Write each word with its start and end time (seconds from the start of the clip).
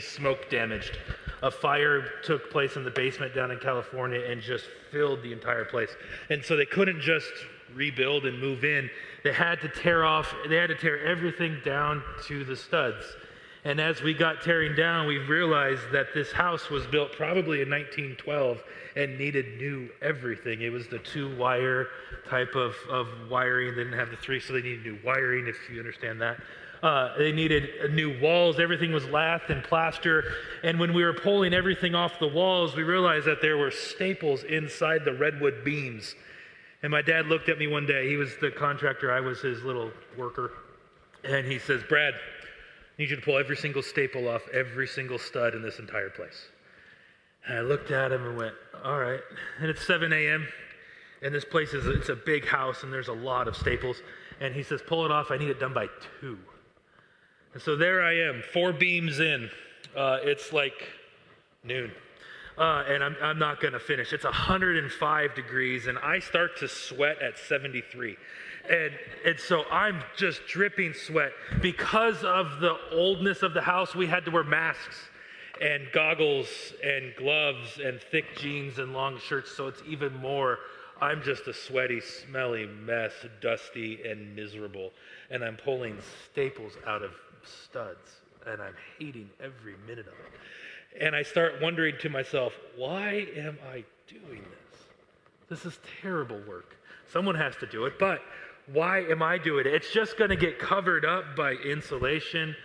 smoke 0.00 0.50
damaged. 0.50 0.98
A 1.42 1.50
fire 1.50 2.02
took 2.22 2.50
place 2.50 2.76
in 2.76 2.84
the 2.84 2.90
basement 2.90 3.34
down 3.34 3.50
in 3.50 3.58
California 3.58 4.20
and 4.20 4.40
just 4.40 4.64
filled 4.90 5.22
the 5.22 5.32
entire 5.32 5.64
place. 5.64 5.90
And 6.30 6.44
so 6.44 6.56
they 6.56 6.66
couldn't 6.66 7.00
just 7.00 7.30
rebuild 7.74 8.24
and 8.26 8.40
move 8.40 8.64
in. 8.64 8.88
They 9.22 9.32
had 9.32 9.60
to 9.60 9.68
tear 9.68 10.04
off, 10.04 10.34
they 10.48 10.56
had 10.56 10.68
to 10.68 10.74
tear 10.74 11.04
everything 11.04 11.58
down 11.64 12.02
to 12.26 12.44
the 12.44 12.56
studs. 12.56 13.04
And 13.64 13.80
as 13.80 14.00
we 14.00 14.14
got 14.14 14.42
tearing 14.42 14.76
down, 14.76 15.08
we 15.08 15.18
realized 15.18 15.90
that 15.90 16.14
this 16.14 16.30
house 16.30 16.70
was 16.70 16.86
built 16.86 17.10
probably 17.12 17.62
in 17.62 17.68
1912 17.68 18.62
and 18.94 19.18
needed 19.18 19.58
new 19.58 19.88
everything. 20.00 20.62
It 20.62 20.70
was 20.70 20.86
the 20.86 21.00
two 21.00 21.36
wire 21.36 21.88
type 22.28 22.54
of, 22.54 22.76
of 22.88 23.08
wiring. 23.28 23.74
They 23.74 23.82
didn't 23.82 23.98
have 23.98 24.10
the 24.10 24.16
three, 24.18 24.38
so 24.38 24.52
they 24.52 24.62
needed 24.62 24.84
new 24.84 24.98
wiring, 25.04 25.48
if 25.48 25.56
you 25.68 25.80
understand 25.80 26.20
that. 26.20 26.38
Uh, 26.82 27.16
they 27.16 27.32
needed 27.32 27.92
new 27.92 28.18
walls. 28.20 28.60
Everything 28.60 28.92
was 28.92 29.06
lath 29.06 29.48
and 29.48 29.64
plaster. 29.64 30.24
And 30.62 30.78
when 30.78 30.92
we 30.92 31.04
were 31.04 31.14
pulling 31.14 31.54
everything 31.54 31.94
off 31.94 32.18
the 32.18 32.28
walls, 32.28 32.76
we 32.76 32.82
realized 32.82 33.26
that 33.26 33.40
there 33.40 33.56
were 33.56 33.70
staples 33.70 34.42
inside 34.44 35.04
the 35.04 35.14
redwood 35.14 35.64
beams. 35.64 36.14
And 36.82 36.90
my 36.90 37.02
dad 37.02 37.26
looked 37.26 37.48
at 37.48 37.58
me 37.58 37.66
one 37.66 37.86
day. 37.86 38.08
He 38.08 38.16
was 38.16 38.36
the 38.40 38.50
contractor, 38.50 39.12
I 39.12 39.20
was 39.20 39.40
his 39.40 39.62
little 39.62 39.90
worker. 40.16 40.52
And 41.24 41.46
he 41.46 41.58
says, 41.58 41.82
Brad, 41.88 42.14
I 42.14 43.02
need 43.02 43.10
you 43.10 43.16
to 43.16 43.22
pull 43.22 43.38
every 43.38 43.56
single 43.56 43.82
staple 43.82 44.28
off 44.28 44.42
every 44.52 44.86
single 44.86 45.18
stud 45.18 45.54
in 45.54 45.62
this 45.62 45.78
entire 45.78 46.10
place. 46.10 46.48
And 47.46 47.58
I 47.58 47.60
looked 47.62 47.90
at 47.90 48.12
him 48.12 48.24
and 48.26 48.36
went, 48.36 48.54
All 48.84 48.98
right. 48.98 49.20
And 49.60 49.70
it's 49.70 49.86
7 49.86 50.12
a.m. 50.12 50.46
And 51.22 51.34
this 51.34 51.44
place 51.44 51.72
is 51.72 51.86
it's 51.86 52.10
a 52.10 52.16
big 52.16 52.46
house 52.46 52.82
and 52.82 52.92
there's 52.92 53.08
a 53.08 53.12
lot 53.12 53.48
of 53.48 53.56
staples. 53.56 53.96
And 54.40 54.54
he 54.54 54.62
says, 54.62 54.82
Pull 54.86 55.04
it 55.04 55.10
off. 55.10 55.30
I 55.30 55.38
need 55.38 55.48
it 55.48 55.58
done 55.58 55.72
by 55.72 55.88
two. 56.20 56.38
And 57.56 57.62
so 57.62 57.74
there 57.74 58.02
I 58.02 58.12
am, 58.12 58.42
four 58.52 58.70
beams 58.74 59.18
in. 59.18 59.48
Uh, 59.96 60.18
it's 60.20 60.52
like 60.52 60.74
noon. 61.64 61.90
Uh, 62.58 62.84
and 62.86 63.02
I'm, 63.02 63.16
I'm 63.22 63.38
not 63.38 63.62
going 63.62 63.72
to 63.72 63.80
finish. 63.80 64.12
It's 64.12 64.24
105 64.24 65.34
degrees, 65.34 65.86
and 65.86 65.96
I 65.96 66.18
start 66.18 66.58
to 66.58 66.68
sweat 66.68 67.22
at 67.22 67.38
73. 67.38 68.18
And, 68.68 68.92
and 69.24 69.40
so 69.40 69.64
I'm 69.72 70.02
just 70.18 70.42
dripping 70.46 70.92
sweat. 70.92 71.32
Because 71.62 72.22
of 72.24 72.60
the 72.60 72.76
oldness 72.92 73.42
of 73.42 73.54
the 73.54 73.62
house, 73.62 73.94
we 73.94 74.06
had 74.06 74.26
to 74.26 74.30
wear 74.30 74.44
masks 74.44 75.08
and 75.58 75.84
goggles 75.94 76.48
and 76.84 77.14
gloves 77.16 77.80
and 77.82 78.02
thick 78.02 78.36
jeans 78.36 78.78
and 78.78 78.92
long 78.92 79.18
shirts, 79.18 79.50
so 79.50 79.66
it's 79.66 79.82
even 79.88 80.14
more. 80.16 80.58
I'm 81.00 81.22
just 81.22 81.46
a 81.46 81.54
sweaty, 81.54 82.02
smelly 82.02 82.66
mess, 82.66 83.12
dusty 83.40 84.00
and 84.06 84.36
miserable. 84.36 84.92
And 85.30 85.42
I'm 85.42 85.56
pulling 85.56 85.96
staples 86.30 86.72
out 86.86 87.02
of 87.02 87.12
studs, 87.46 88.20
and 88.46 88.60
I'm 88.60 88.74
hating 88.98 89.30
every 89.40 89.74
minute 89.86 90.06
of 90.06 90.14
it. 90.14 91.00
And 91.00 91.14
I 91.14 91.22
start 91.22 91.60
wondering 91.60 91.96
to 92.00 92.08
myself, 92.08 92.52
why 92.76 93.26
am 93.36 93.58
I 93.72 93.84
doing 94.08 94.42
this? 94.42 94.80
This 95.48 95.64
is 95.64 95.78
terrible 96.00 96.40
work. 96.48 96.76
Someone 97.12 97.34
has 97.34 97.54
to 97.56 97.66
do 97.66 97.84
it, 97.84 97.98
but 97.98 98.20
why 98.72 99.00
am 99.02 99.22
I 99.22 99.38
doing 99.38 99.66
it? 99.66 99.74
It's 99.74 99.92
just 99.92 100.16
going 100.16 100.30
to 100.30 100.36
get 100.36 100.58
covered 100.58 101.04
up 101.04 101.36
by 101.36 101.52
insulation, 101.52 102.56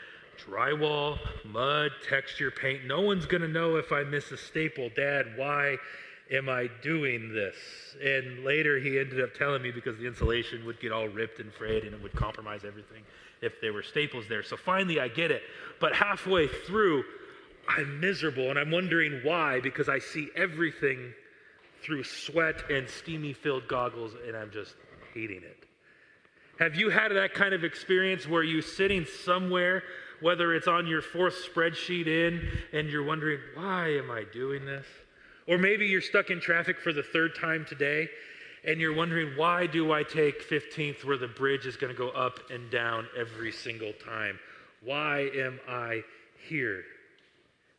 drywall, 0.47 1.19
mud, 1.45 1.91
texture 2.07 2.51
paint. 2.51 2.85
No 2.85 3.01
one's 3.01 3.25
going 3.25 3.41
to 3.41 3.47
know 3.47 3.75
if 3.75 3.91
I 3.91 4.03
miss 4.03 4.31
a 4.31 4.37
staple. 4.37 4.89
Dad, 4.95 5.33
why 5.35 5.77
am 6.31 6.49
I 6.49 6.69
doing 6.81 7.33
this? 7.33 7.55
And 8.03 8.43
later 8.43 8.79
he 8.79 8.97
ended 8.97 9.21
up 9.21 9.35
telling 9.35 9.61
me 9.61 9.71
because 9.71 9.97
the 9.97 10.07
insulation 10.07 10.65
would 10.65 10.79
get 10.79 10.91
all 10.91 11.07
ripped 11.07 11.39
and 11.39 11.53
frayed 11.53 11.83
and 11.83 11.93
it 11.93 12.01
would 12.01 12.15
compromise 12.15 12.61
everything 12.65 13.03
if 13.41 13.59
there 13.59 13.73
were 13.73 13.83
staples 13.83 14.25
there. 14.29 14.43
So 14.43 14.55
finally 14.55 14.99
I 14.99 15.07
get 15.07 15.31
it. 15.31 15.41
But 15.79 15.93
halfway 15.93 16.47
through, 16.47 17.03
I'm 17.67 17.99
miserable 17.99 18.49
and 18.49 18.57
I'm 18.57 18.71
wondering 18.71 19.21
why 19.23 19.59
because 19.59 19.89
I 19.89 19.99
see 19.99 20.29
everything 20.35 21.13
through 21.81 22.03
sweat 22.03 22.69
and 22.69 22.87
steamy 22.87 23.33
filled 23.33 23.67
goggles 23.67 24.13
and 24.27 24.35
I'm 24.35 24.51
just 24.51 24.75
hating 25.13 25.43
it. 25.43 25.65
Have 26.59 26.75
you 26.75 26.89
had 26.89 27.11
that 27.13 27.33
kind 27.33 27.53
of 27.53 27.63
experience 27.63 28.27
where 28.27 28.43
you're 28.43 28.61
sitting 28.61 29.05
somewhere, 29.25 29.83
whether 30.19 30.53
it's 30.53 30.67
on 30.67 30.85
your 30.85 31.01
fourth 31.01 31.35
spreadsheet 31.51 32.05
in, 32.05 32.47
and 32.71 32.87
you're 32.87 33.03
wondering, 33.03 33.39
why 33.55 33.95
am 33.95 34.11
I 34.11 34.25
doing 34.31 34.65
this? 34.65 34.85
Or 35.47 35.57
maybe 35.57 35.87
you're 35.87 36.01
stuck 36.01 36.29
in 36.29 36.39
traffic 36.39 36.79
for 36.79 36.93
the 36.93 37.01
third 37.01 37.35
time 37.35 37.65
today 37.67 38.09
and 38.63 38.79
you're 38.79 38.95
wondering, 38.95 39.35
why 39.35 39.65
do 39.65 39.91
I 39.91 40.03
take 40.03 40.47
15th 40.47 41.03
where 41.03 41.17
the 41.17 41.27
bridge 41.27 41.65
is 41.65 41.77
going 41.77 41.93
to 41.93 41.97
go 41.97 42.09
up 42.09 42.39
and 42.51 42.69
down 42.69 43.07
every 43.17 43.51
single 43.51 43.93
time? 43.93 44.39
Why 44.83 45.29
am 45.35 45.59
I 45.67 46.03
here? 46.47 46.83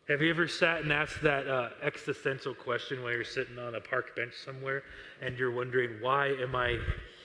Have 0.09 0.21
you 0.21 0.31
ever 0.31 0.49
sat 0.49 0.83
and 0.83 0.93
asked 0.93 1.23
that 1.23 1.47
uh, 1.47 1.71
existential 1.83 2.55
question 2.55 3.03
while 3.03 3.13
you're 3.13 3.25
sitting 3.25 3.59
on 3.59 3.77
a 3.77 3.81
park 3.81 4.17
bench 4.17 4.33
somewhere 4.45 4.83
and 5.21 5.39
you're 5.39 5.53
wondering, 5.53 5.99
why 6.01 6.29
am 6.29 6.57
I 6.57 6.79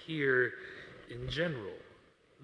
here 0.06 0.54
in 1.10 1.28
general? 1.28 1.74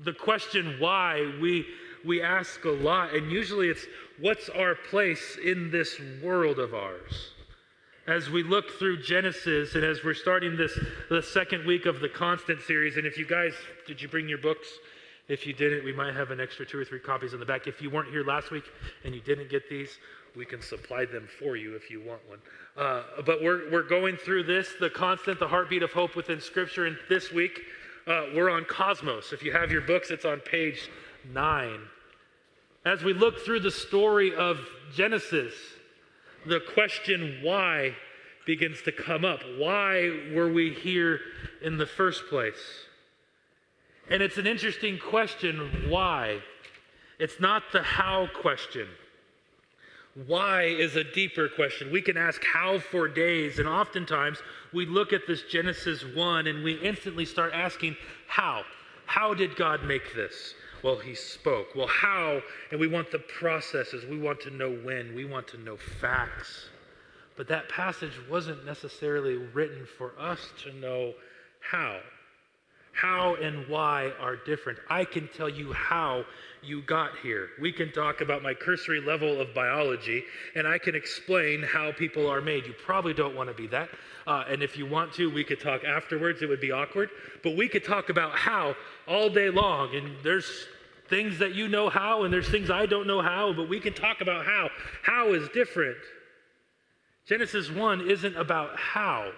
The 0.03 0.13
question 0.13 0.77
why 0.79 1.31
we, 1.39 1.67
we 2.03 2.23
ask 2.23 2.65
a 2.65 2.71
lot, 2.71 3.13
and 3.13 3.31
usually 3.31 3.69
it's, 3.69 3.85
what's 4.19 4.49
our 4.49 4.73
place 4.73 5.37
in 5.43 5.69
this 5.69 5.99
world 6.23 6.57
of 6.57 6.73
ours? 6.73 7.32
As 8.07 8.29
we 8.29 8.43
look 8.43 8.71
through 8.71 9.01
Genesis 9.01 9.75
and 9.75 9.83
as 9.83 10.03
we're 10.03 10.13
starting 10.13 10.57
this 10.57 10.77
the 11.09 11.21
second 11.21 11.65
week 11.65 11.85
of 11.85 11.99
the 11.99 12.09
constant 12.09 12.61
series. 12.61 12.97
And 12.97 13.07
if 13.07 13.17
you 13.17 13.25
guys 13.25 13.53
did 13.87 14.01
you 14.01 14.07
bring 14.07 14.27
your 14.27 14.37
books? 14.37 14.67
If 15.29 15.47
you 15.47 15.53
didn't 15.53 15.85
we 15.85 15.93
might 15.93 16.13
have 16.13 16.31
an 16.31 16.39
extra 16.39 16.65
two 16.65 16.77
or 16.77 16.85
three 16.85 16.99
copies 16.99 17.33
in 17.33 17.39
the 17.39 17.45
back. 17.45 17.65
If 17.67 17.81
you 17.81 17.89
weren't 17.89 18.09
here 18.09 18.23
last 18.23 18.51
week 18.51 18.65
and 19.05 19.15
you 19.15 19.21
didn't 19.21 19.49
get 19.49 19.69
these 19.69 19.97
we 20.35 20.45
can 20.45 20.61
supply 20.61 21.05
them 21.05 21.27
for 21.39 21.55
you 21.55 21.75
if 21.75 21.91
you 21.91 22.01
want 22.01 22.19
one. 22.27 22.39
Uh, 22.75 23.03
but 23.23 23.43
we're, 23.43 23.71
we're 23.71 23.87
going 23.87 24.17
through 24.17 24.43
this 24.43 24.69
the 24.79 24.89
constant 24.89 25.39
the 25.39 25.47
heartbeat 25.47 25.83
of 25.83 25.91
hope 25.91 26.15
within 26.15 26.41
scripture. 26.41 26.85
And 26.85 26.97
this 27.07 27.31
week 27.31 27.61
uh, 28.05 28.25
we're 28.35 28.49
on 28.49 28.65
cosmos. 28.65 29.31
If 29.31 29.43
you 29.43 29.53
have 29.53 29.71
your 29.71 29.81
books 29.81 30.11
it's 30.11 30.25
on 30.25 30.41
page 30.41 30.89
nine. 31.31 31.79
As 32.85 33.01
we 33.01 33.13
look 33.13 33.39
through 33.45 33.61
the 33.61 33.71
story 33.71 34.35
of 34.35 34.59
genesis 34.93 35.53
the 36.45 36.59
question 36.59 37.39
why 37.41 37.95
begins 38.45 38.81
to 38.83 38.91
come 38.91 39.23
up. 39.23 39.41
Why 39.57 40.11
were 40.33 40.51
we 40.51 40.73
here 40.73 41.19
in 41.61 41.77
the 41.77 41.85
first 41.85 42.27
place? 42.27 42.85
And 44.09 44.21
it's 44.21 44.37
an 44.37 44.47
interesting 44.47 44.99
question 44.99 45.87
why? 45.89 46.39
It's 47.19 47.39
not 47.39 47.63
the 47.71 47.81
how 47.81 48.27
question. 48.41 48.87
Why 50.27 50.63
is 50.63 50.95
a 50.95 51.03
deeper 51.03 51.49
question. 51.49 51.91
We 51.91 52.01
can 52.01 52.17
ask 52.17 52.43
how 52.43 52.79
for 52.79 53.07
days, 53.07 53.57
and 53.57 53.67
oftentimes 53.67 54.39
we 54.71 54.85
look 54.85 55.11
at 55.11 55.25
this 55.27 55.43
Genesis 55.43 56.03
1 56.03 56.47
and 56.47 56.63
we 56.63 56.73
instantly 56.73 57.25
start 57.25 57.51
asking 57.53 57.95
how. 58.27 58.63
How 59.05 59.33
did 59.33 59.55
God 59.55 59.83
make 59.83 60.13
this? 60.13 60.53
Well, 60.83 60.97
he 60.97 61.15
spoke. 61.15 61.75
Well, 61.75 61.87
how? 61.87 62.41
And 62.71 62.79
we 62.79 62.87
want 62.87 63.09
the 63.09 63.19
processes. 63.19 64.05
We 64.05 64.19
want 64.19 64.41
to 64.41 64.51
know 64.51 64.71
when. 64.71 65.15
We 65.15 65.25
want 65.25 65.47
to 65.49 65.57
know 65.57 65.77
facts. 65.77 66.67
But 67.37 67.47
that 67.47 67.69
passage 67.69 68.13
wasn't 68.29 68.65
necessarily 68.65 69.37
written 69.37 69.87
for 69.97 70.13
us 70.19 70.51
to 70.63 70.73
know 70.73 71.13
how. 71.61 71.99
How 72.93 73.35
and 73.35 73.67
why 73.67 74.11
are 74.19 74.35
different. 74.35 74.79
I 74.89 75.03
can 75.03 75.27
tell 75.35 75.49
you 75.49 75.73
how 75.73 76.25
you 76.61 76.81
got 76.83 77.11
here. 77.21 77.49
We 77.59 77.71
can 77.71 77.91
talk 77.91 78.21
about 78.21 78.41
my 78.41 78.53
cursory 78.53 79.01
level 79.01 79.41
of 79.41 79.53
biology, 79.53 80.23
and 80.55 80.67
I 80.67 80.77
can 80.77 80.95
explain 80.95 81.63
how 81.63 81.91
people 81.91 82.29
are 82.29 82.41
made. 82.41 82.65
You 82.65 82.73
probably 82.73 83.13
don't 83.13 83.35
want 83.35 83.49
to 83.49 83.55
be 83.55 83.67
that. 83.67 83.89
Uh, 84.25 84.43
and 84.47 84.63
if 84.63 84.77
you 84.77 84.85
want 84.85 85.11
to, 85.13 85.29
we 85.29 85.43
could 85.43 85.59
talk 85.59 85.83
afterwards. 85.83 86.41
It 86.41 86.49
would 86.49 86.61
be 86.61 86.71
awkward. 86.71 87.09
But 87.43 87.57
we 87.57 87.67
could 87.67 87.83
talk 87.83 88.09
about 88.09 88.35
how 88.35 88.75
all 89.07 89.29
day 89.29 89.49
long. 89.49 89.95
And 89.95 90.15
there's 90.23 90.67
things 91.09 91.39
that 91.39 91.53
you 91.53 91.67
know 91.67 91.89
how, 91.89 92.23
and 92.23 92.33
there's 92.33 92.49
things 92.49 92.69
I 92.69 92.85
don't 92.85 93.07
know 93.07 93.21
how, 93.21 93.53
but 93.53 93.67
we 93.67 93.79
can 93.79 93.93
talk 93.93 94.21
about 94.21 94.45
how. 94.45 94.69
How 95.01 95.33
is 95.33 95.49
different. 95.49 95.97
Genesis 97.25 97.69
1 97.69 98.09
isn't 98.09 98.37
about 98.37 98.77
how. 98.77 99.31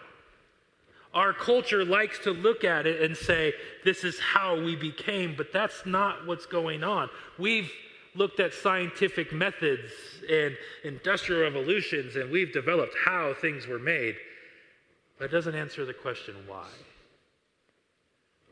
Our 1.15 1.33
culture 1.33 1.83
likes 1.83 2.19
to 2.19 2.31
look 2.31 2.63
at 2.63 2.85
it 2.85 3.01
and 3.01 3.15
say, 3.15 3.53
this 3.83 4.03
is 4.03 4.19
how 4.19 4.61
we 4.61 4.75
became, 4.75 5.33
but 5.35 5.51
that's 5.51 5.85
not 5.85 6.27
what's 6.27 6.45
going 6.45 6.83
on. 6.83 7.09
We've 7.39 7.71
looked 8.15 8.39
at 8.39 8.53
scientific 8.53 9.33
methods 9.33 9.91
and 10.29 10.55
industrial 10.83 11.41
revolutions, 11.41 12.17
and 12.17 12.29
we've 12.29 12.53
developed 12.53 12.93
how 13.05 13.33
things 13.33 13.65
were 13.65 13.79
made, 13.79 14.15
but 15.17 15.25
it 15.25 15.31
doesn't 15.31 15.55
answer 15.55 15.85
the 15.85 15.93
question 15.93 16.35
why. 16.47 16.67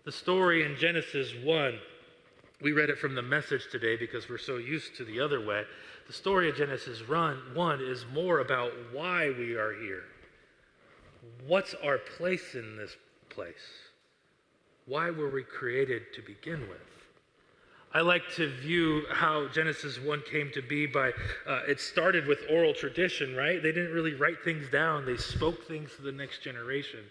The 0.06 0.12
story 0.12 0.66
in 0.66 0.75
Genesis 0.77 1.33
1 1.44 1.80
we 2.63 2.71
read 2.71 2.89
it 2.89 2.98
from 2.98 3.13
the 3.13 3.21
message 3.21 3.68
today 3.69 3.98
because 3.98 4.30
we're 4.30 4.38
so 4.38 4.56
used 4.56 4.95
to 4.95 5.04
the 5.04 5.19
other 5.19 5.45
way. 5.45 5.63
The 6.07 6.13
story 6.13 6.50
of 6.50 6.56
Genesis 6.56 7.01
1 7.07 7.81
is 7.81 8.06
more 8.13 8.39
about 8.39 8.71
why 8.94 9.31
we 9.38 9.56
are 9.56 9.74
here. 9.74 10.04
What's 11.45 11.73
our 11.83 11.97
place 11.97 12.55
in 12.55 12.77
this 12.77 12.95
place? 13.29 13.55
Why 14.85 15.09
were 15.09 15.29
we 15.29 15.43
created 15.43 16.13
to 16.15 16.21
begin 16.21 16.61
with? 16.61 16.79
I 17.93 18.01
like 18.01 18.23
to 18.37 18.49
view 18.49 19.03
how 19.11 19.47
Genesis 19.49 19.99
1 19.99 20.23
came 20.29 20.49
to 20.55 20.61
be 20.63 20.87
by 20.87 21.11
uh, 21.47 21.61
it 21.67 21.79
started 21.79 22.25
with 22.25 22.39
oral 22.49 22.73
tradition, 22.73 23.35
right? 23.35 23.61
They 23.61 23.71
didn't 23.71 23.93
really 23.93 24.15
write 24.15 24.43
things 24.43 24.67
down, 24.69 25.05
they 25.05 25.17
spoke 25.17 25.67
things 25.67 25.91
to 25.97 26.01
the 26.01 26.11
next 26.11 26.41
generation. 26.41 27.01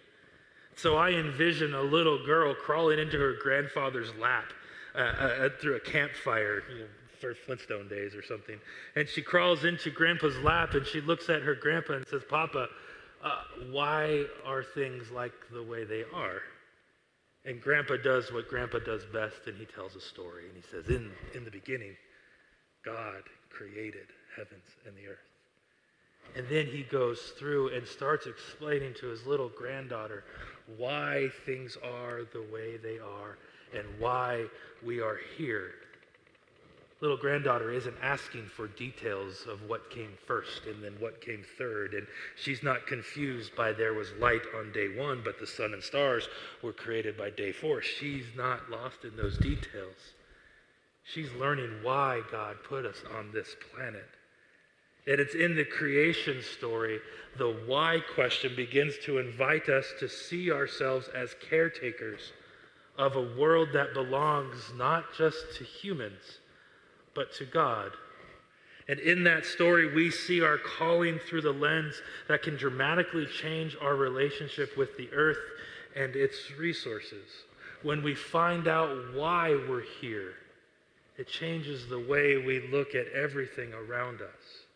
So 0.75 0.97
I 0.97 1.11
envision 1.11 1.75
a 1.75 1.83
little 1.83 2.25
girl 2.25 2.55
crawling 2.55 2.99
into 2.99 3.19
her 3.19 3.35
grandfather's 3.41 4.13
lap 4.21 4.47
uh, 4.95 4.99
uh, 4.99 5.49
through 5.61 5.77
a 5.77 5.81
campfire, 5.81 6.63
you 6.71 6.81
know, 6.81 6.87
for 7.21 7.35
Flintstone 7.35 7.89
days 7.89 8.17
or 8.17 8.23
something. 8.23 8.59
And 8.97 9.09
she 9.09 9.23
crawls 9.23 9.65
into 9.65 9.91
grandpa's 9.91 10.37
lap 10.39 10.75
and 10.75 10.85
she 10.85 11.01
looks 11.01 11.29
at 11.29 11.43
her 11.43 11.55
grandpa 11.55 11.95
and 11.95 12.09
says, 12.09 12.23
Papa, 12.29 12.69
uh, 13.23 13.43
why 13.71 14.25
are 14.45 14.63
things 14.63 15.11
like 15.11 15.33
the 15.53 15.63
way 15.63 15.85
they 15.85 16.05
are? 16.15 16.43
And 17.45 17.61
grandpa 17.61 17.97
does 17.97 18.33
what 18.33 18.49
grandpa 18.49 18.79
does 18.79 19.05
best 19.07 19.47
and 19.47 19.57
he 19.57 19.65
tells 19.65 19.97
a 19.97 20.01
story. 20.01 20.45
And 20.47 20.57
he 20.57 20.63
says, 20.71 20.89
In, 20.89 21.11
in 21.35 21.45
the 21.45 21.51
beginning, 21.51 21.97
God 22.85 23.23
created 23.51 24.07
heavens 24.37 24.65
and 24.87 24.97
the 24.97 25.09
earth. 25.09 25.19
And 26.37 26.49
then 26.49 26.67
he 26.67 26.85
goes 26.85 27.33
through 27.39 27.75
and 27.75 27.87
starts 27.87 28.27
explaining 28.27 28.95
to 29.01 29.09
his 29.09 29.27
little 29.27 29.51
granddaughter 29.51 30.25
why 30.77 31.29
things 31.45 31.77
are 31.83 32.23
the 32.33 32.43
way 32.53 32.77
they 32.77 32.99
are 32.99 33.39
and 33.77 33.85
why 33.99 34.47
we 34.85 35.01
are 35.01 35.19
here 35.37 35.73
little 37.03 37.17
granddaughter 37.17 37.73
isn't 37.73 37.97
asking 38.01 38.47
for 38.47 38.69
details 38.69 39.45
of 39.49 39.69
what 39.69 39.91
came 39.91 40.13
first 40.25 40.67
and 40.67 40.83
then 40.83 40.95
what 41.01 41.21
came 41.21 41.45
third. 41.59 41.95
And 41.95 42.07
she's 42.37 42.63
not 42.63 42.87
confused 42.87 43.57
by 43.57 43.73
there 43.73 43.93
was 43.93 44.13
light 44.21 44.43
on 44.57 44.71
day 44.71 44.97
one, 44.97 45.21
but 45.25 45.41
the 45.41 45.47
sun 45.47 45.75
and 45.75 45.83
stars 45.83 46.29
were 46.63 46.73
created 46.73 47.19
by 47.19 47.31
day 47.31 47.51
four. 47.51 47.83
She's 47.83 48.27
not 48.37 48.71
lost 48.71 49.05
in 49.05 49.17
those 49.17 49.37
details. 49.37 49.97
She's 51.03 51.33
learning 51.33 51.81
why 51.83 52.23
God 52.31 52.59
put 52.63 52.87
us 52.87 53.03
on 53.19 53.33
this 53.33 53.57
planet. 53.75 54.09
And 55.09 55.19
it's 55.19 55.35
in 55.35 55.57
the 55.57 55.65
creation 55.65 56.41
story, 56.57 57.01
the 57.37 57.51
why 57.67 57.99
question 58.15 58.55
begins 58.55 58.95
to 59.05 59.19
invite 59.19 59.69
us 59.69 59.87
to 59.99 60.09
see 60.09 60.53
ourselves 60.53 61.09
as 61.09 61.35
caretakers 61.51 62.33
of 62.97 63.17
a 63.17 63.35
world 63.37 63.71
that 63.73 63.93
belongs 63.93 64.73
not 64.77 65.07
just 65.19 65.57
to 65.57 65.65
humans 65.65 66.39
but 67.15 67.33
to 67.35 67.45
God. 67.45 67.93
And 68.89 68.99
in 68.99 69.25
that 69.25 69.45
story, 69.45 69.95
we 69.95 70.11
see 70.11 70.43
our 70.43 70.59
calling 70.59 71.19
through 71.19 71.43
the 71.43 71.53
lens 71.53 71.95
that 72.29 72.43
can 72.43 72.57
dramatically 72.57 73.27
change 73.27 73.77
our 73.81 73.95
relationship 73.95 74.77
with 74.77 74.97
the 74.97 75.09
earth 75.13 75.39
and 75.95 76.17
its 76.17 76.51
resources. 76.59 77.29
When 77.83 78.03
we 78.03 78.15
find 78.15 78.67
out 78.67 79.15
why 79.15 79.51
we're 79.69 79.85
here, 80.01 80.35
it 81.17 81.29
changes 81.29 81.89
the 81.89 82.01
way 82.01 82.39
we 82.39 82.69
look 82.69 82.95
at 82.95 83.09
everything 83.09 83.73
around 83.73 84.21
us. 84.21 84.67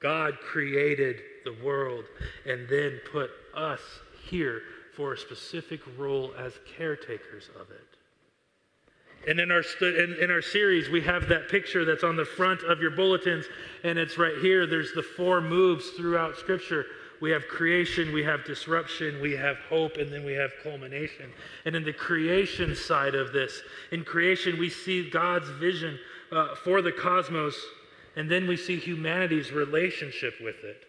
God 0.00 0.38
created 0.38 1.20
the 1.44 1.56
world 1.64 2.04
and 2.46 2.68
then 2.68 3.00
put 3.10 3.30
us 3.56 3.80
here 4.28 4.62
for 4.94 5.14
a 5.14 5.18
specific 5.18 5.80
role 5.96 6.32
as 6.38 6.52
caretakers 6.76 7.48
of 7.60 7.70
it. 7.70 7.97
And 9.26 9.40
in 9.40 9.50
our, 9.50 9.62
in, 9.82 10.16
in 10.20 10.30
our 10.30 10.40
series, 10.40 10.88
we 10.88 11.02
have 11.02 11.28
that 11.28 11.48
picture 11.48 11.84
that's 11.84 12.04
on 12.04 12.16
the 12.16 12.24
front 12.24 12.62
of 12.62 12.80
your 12.80 12.90
bulletins, 12.92 13.46
and 13.84 13.98
it's 13.98 14.16
right 14.16 14.38
here. 14.40 14.66
There's 14.66 14.92
the 14.92 15.02
four 15.02 15.40
moves 15.40 15.90
throughout 15.90 16.36
Scripture. 16.36 16.86
We 17.20 17.30
have 17.32 17.48
creation, 17.48 18.12
we 18.12 18.22
have 18.22 18.44
disruption, 18.44 19.20
we 19.20 19.32
have 19.32 19.56
hope, 19.68 19.96
and 19.96 20.12
then 20.12 20.24
we 20.24 20.34
have 20.34 20.52
culmination. 20.62 21.32
And 21.64 21.74
in 21.74 21.84
the 21.84 21.92
creation 21.92 22.76
side 22.76 23.16
of 23.16 23.32
this, 23.32 23.60
in 23.90 24.04
creation, 24.04 24.58
we 24.58 24.70
see 24.70 25.10
God's 25.10 25.48
vision 25.50 25.98
uh, 26.30 26.54
for 26.54 26.80
the 26.80 26.92
cosmos, 26.92 27.56
and 28.16 28.30
then 28.30 28.46
we 28.46 28.56
see 28.56 28.76
humanity's 28.76 29.50
relationship 29.50 30.34
with 30.40 30.62
it. 30.62 30.84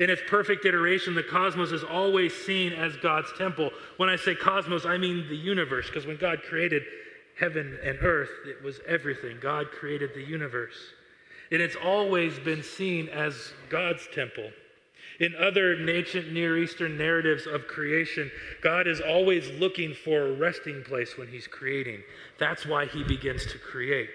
In 0.00 0.10
its 0.10 0.22
perfect 0.28 0.64
iteration, 0.64 1.14
the 1.14 1.22
cosmos 1.22 1.72
is 1.72 1.84
always 1.84 2.34
seen 2.34 2.72
as 2.72 2.96
God's 2.96 3.32
temple. 3.38 3.70
When 3.96 4.08
I 4.08 4.16
say 4.16 4.34
cosmos, 4.34 4.84
I 4.84 4.96
mean 4.96 5.28
the 5.28 5.36
universe, 5.36 5.86
because 5.86 6.06
when 6.06 6.16
God 6.16 6.42
created 6.42 6.82
heaven 7.38 7.78
and 7.84 7.98
earth, 8.02 8.30
it 8.46 8.62
was 8.62 8.80
everything. 8.86 9.38
God 9.40 9.70
created 9.70 10.10
the 10.14 10.22
universe. 10.22 10.76
And 11.50 11.62
it's 11.62 11.76
always 11.76 12.38
been 12.38 12.62
seen 12.62 13.08
as 13.08 13.52
God's 13.70 14.06
temple. 14.14 14.50
In 15.20 15.34
other 15.34 15.74
ancient 15.88 16.32
Near 16.32 16.58
Eastern 16.58 16.96
narratives 16.96 17.46
of 17.46 17.66
creation, 17.66 18.30
God 18.62 18.86
is 18.86 19.00
always 19.00 19.50
looking 19.58 19.94
for 19.94 20.26
a 20.26 20.32
resting 20.32 20.82
place 20.84 21.16
when 21.18 21.28
He's 21.28 21.46
creating. 21.46 22.02
That's 22.38 22.64
why 22.66 22.86
He 22.86 23.02
begins 23.02 23.44
to 23.46 23.58
create. 23.58 24.10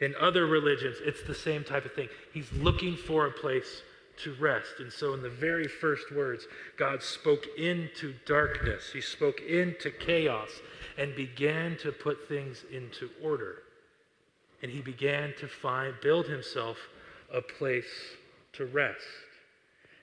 In 0.00 0.14
other 0.20 0.46
religions, 0.46 0.96
it's 1.02 1.22
the 1.22 1.34
same 1.34 1.62
type 1.62 1.84
of 1.84 1.92
thing. 1.92 2.08
He's 2.32 2.50
looking 2.52 2.96
for 2.96 3.26
a 3.26 3.30
place 3.30 3.82
to 4.24 4.34
rest. 4.34 4.80
And 4.80 4.92
so, 4.92 5.14
in 5.14 5.22
the 5.22 5.30
very 5.30 5.68
first 5.68 6.10
words, 6.12 6.46
God 6.76 7.02
spoke 7.02 7.46
into 7.56 8.14
darkness, 8.26 8.90
He 8.92 9.00
spoke 9.00 9.40
into 9.42 9.90
chaos, 9.90 10.50
and 11.00 11.16
began 11.16 11.78
to 11.78 11.90
put 11.90 12.28
things 12.28 12.64
into 12.70 13.08
order. 13.22 13.62
And 14.62 14.70
he 14.70 14.82
began 14.82 15.32
to 15.40 15.48
find, 15.48 15.94
build 16.02 16.26
himself 16.26 16.76
a 17.32 17.40
place 17.40 17.88
to 18.52 18.66
rest. 18.66 19.00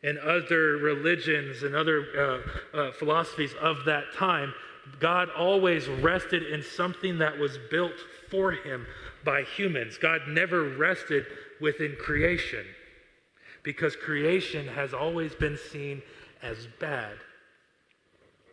And 0.03 0.17
other 0.17 0.77
religions 0.77 1.61
and 1.61 1.75
other 1.75 2.41
uh, 2.73 2.77
uh, 2.77 2.91
philosophies 2.94 3.53
of 3.61 3.85
that 3.85 4.05
time, 4.15 4.55
God 4.99 5.29
always 5.38 5.88
rested 5.88 6.44
in 6.44 6.63
something 6.63 7.19
that 7.19 7.38
was 7.38 7.59
built 7.69 7.94
for 8.31 8.51
him 8.51 8.88
by 9.23 9.44
humans. 9.44 9.99
God 9.99 10.21
never 10.27 10.63
rested 10.63 11.25
within 11.61 11.95
creation 11.99 12.65
because 13.61 13.95
creation 13.95 14.67
has 14.67 14.95
always 14.95 15.35
been 15.35 15.59
seen 15.71 16.01
as 16.41 16.67
bad. 16.79 17.17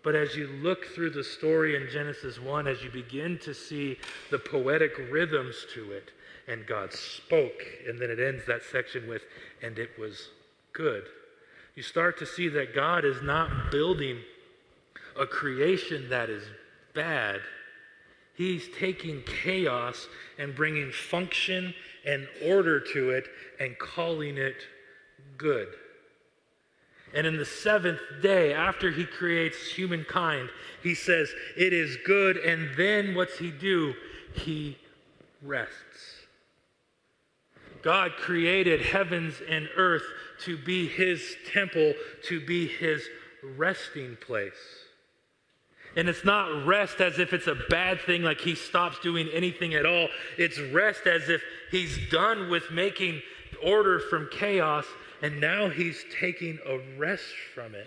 But 0.05 0.15
as 0.15 0.37
you 0.37 0.47
look 0.47 0.85
through 0.95 1.11
the 1.11 1.25
story 1.25 1.77
in 1.77 1.89
Genesis 1.91 2.39
1, 2.39 2.67
as 2.67 2.83
you 2.83 2.91
begin 2.91 3.39
to 3.39 3.55
see 3.55 3.99
the 4.31 4.39
poetic 4.39 4.93
rhythms 5.11 5.67
to 5.73 5.93
it, 5.93 6.11
and 6.47 6.67
God 6.67 6.93
spoke, 6.93 7.65
and 7.89 7.99
then 7.99 8.11
it 8.11 8.21
ends 8.21 8.45
that 8.47 8.63
section 8.71 9.09
with, 9.09 9.23
and 9.63 9.79
it 9.79 9.99
was 9.99 10.29
good. 10.75 11.05
You 11.75 11.83
start 11.83 12.19
to 12.19 12.27
see 12.27 12.49
that 12.49 12.75
God 12.75 13.07
is 13.07 13.23
not 13.23 13.71
building 13.71 14.19
a 15.19 15.27
creation 15.27 16.11
that 16.11 16.29
is 16.29 16.45
bad. 16.95 17.41
He's 18.35 18.69
taking 18.79 19.23
chaos 19.23 20.07
and 20.39 20.55
bringing 20.55 20.93
function 20.93 21.73
and 22.05 22.29
order 22.45 22.79
to 22.93 23.11
it 23.11 23.29
and 23.59 23.79
calling 23.79 24.37
it 24.37 24.57
good. 25.39 25.69
And 27.15 27.27
in 27.27 27.37
the 27.37 27.45
seventh 27.45 28.01
day, 28.23 28.53
after 28.53 28.91
he 28.91 29.05
creates 29.05 29.71
humankind, 29.71 30.51
he 30.83 30.95
says, 30.95 31.31
It 31.57 31.73
is 31.73 31.97
good. 32.05 32.37
And 32.37 32.75
then 32.77 33.15
what's 33.15 33.39
he 33.39 33.53
do? 33.53 33.95
He 34.35 34.77
rests. 35.41 36.25
God 37.83 38.13
created 38.17 38.81
heavens 38.81 39.35
and 39.49 39.69
earth 39.77 40.03
to 40.45 40.57
be 40.57 40.89
his 40.89 41.37
temple, 41.53 41.93
to 42.25 42.45
be 42.45 42.67
his 42.67 43.07
resting 43.57 44.17
place. 44.17 44.53
And 45.97 46.09
it's 46.09 46.25
not 46.25 46.67
rest 46.67 47.01
as 47.01 47.21
if 47.21 47.33
it's 47.33 47.47
a 47.47 47.57
bad 47.71 48.01
thing, 48.01 48.23
like 48.23 48.41
he 48.41 48.57
stops 48.57 48.99
doing 48.99 49.29
anything 49.33 49.75
at 49.75 49.87
all. 49.87 50.09
It's 50.37 50.59
rest 50.59 51.07
as 51.07 51.29
if 51.29 51.43
he's 51.71 51.99
done 52.11 52.51
with 52.51 52.73
making 52.73 53.23
order 53.63 54.01
from 54.01 54.29
chaos 54.33 54.87
and 55.25 55.41
now 55.41 55.71
he's 55.71 56.05
taking 56.21 56.59
a 56.67 56.79
rest 56.99 57.33
from 57.55 57.75
it. 57.75 57.87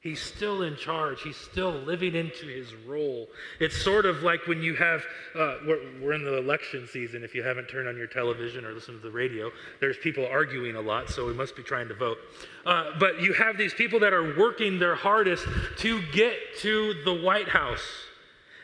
He's 0.00 0.22
still 0.22 0.62
in 0.62 0.76
charge. 0.76 1.20
He's 1.20 1.36
still 1.36 1.72
living 1.72 2.14
into 2.14 2.46
his 2.46 2.72
role. 2.86 3.26
It's 3.58 3.76
sort 3.76 4.06
of 4.06 4.22
like 4.22 4.46
when 4.46 4.62
you 4.62 4.76
have, 4.76 5.00
uh, 5.34 5.56
we're, 5.66 5.80
we're, 6.00 6.12
in 6.12 6.22
the 6.22 6.38
election 6.38 6.86
season. 6.86 7.24
If 7.24 7.34
you 7.34 7.42
haven't 7.42 7.66
turned 7.66 7.88
on 7.88 7.96
your 7.96 8.06
television 8.06 8.64
or 8.64 8.72
listened 8.72 9.02
to 9.02 9.08
the 9.08 9.12
radio, 9.12 9.50
there's 9.80 9.96
people 9.96 10.28
arguing 10.28 10.76
a 10.76 10.80
lot, 10.80 11.10
so 11.10 11.26
we 11.26 11.32
must 11.32 11.56
be 11.56 11.64
trying 11.64 11.88
to 11.88 11.94
vote. 11.94 12.18
Uh, 12.64 12.92
but 13.00 13.20
you 13.20 13.32
have 13.32 13.58
these 13.58 13.74
people 13.74 13.98
that 13.98 14.12
are 14.12 14.38
working 14.38 14.78
their 14.78 14.94
hardest 14.94 15.48
to 15.78 16.02
get 16.12 16.36
to 16.58 16.94
the 17.04 17.14
White 17.14 17.48
House. 17.48 17.84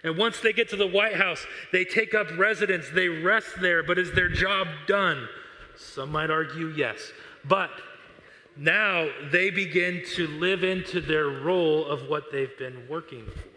And 0.04 0.16
once 0.16 0.38
they 0.38 0.52
get 0.52 0.68
to 0.68 0.76
the 0.76 0.86
White 0.86 1.16
House, 1.16 1.44
they 1.72 1.84
take 1.84 2.14
up 2.14 2.28
residence, 2.38 2.88
they 2.94 3.08
rest 3.08 3.60
there, 3.60 3.82
but 3.82 3.98
is 3.98 4.12
their 4.12 4.28
job 4.28 4.68
done? 4.86 5.28
Some 5.76 6.12
might 6.12 6.30
argue 6.30 6.68
yes. 6.68 7.12
But 7.44 7.70
now 8.56 9.08
they 9.30 9.50
begin 9.50 10.02
to 10.14 10.26
live 10.26 10.64
into 10.64 11.00
their 11.00 11.28
role 11.28 11.86
of 11.86 12.08
what 12.08 12.30
they've 12.30 12.56
been 12.58 12.86
working 12.88 13.24
for. 13.26 13.50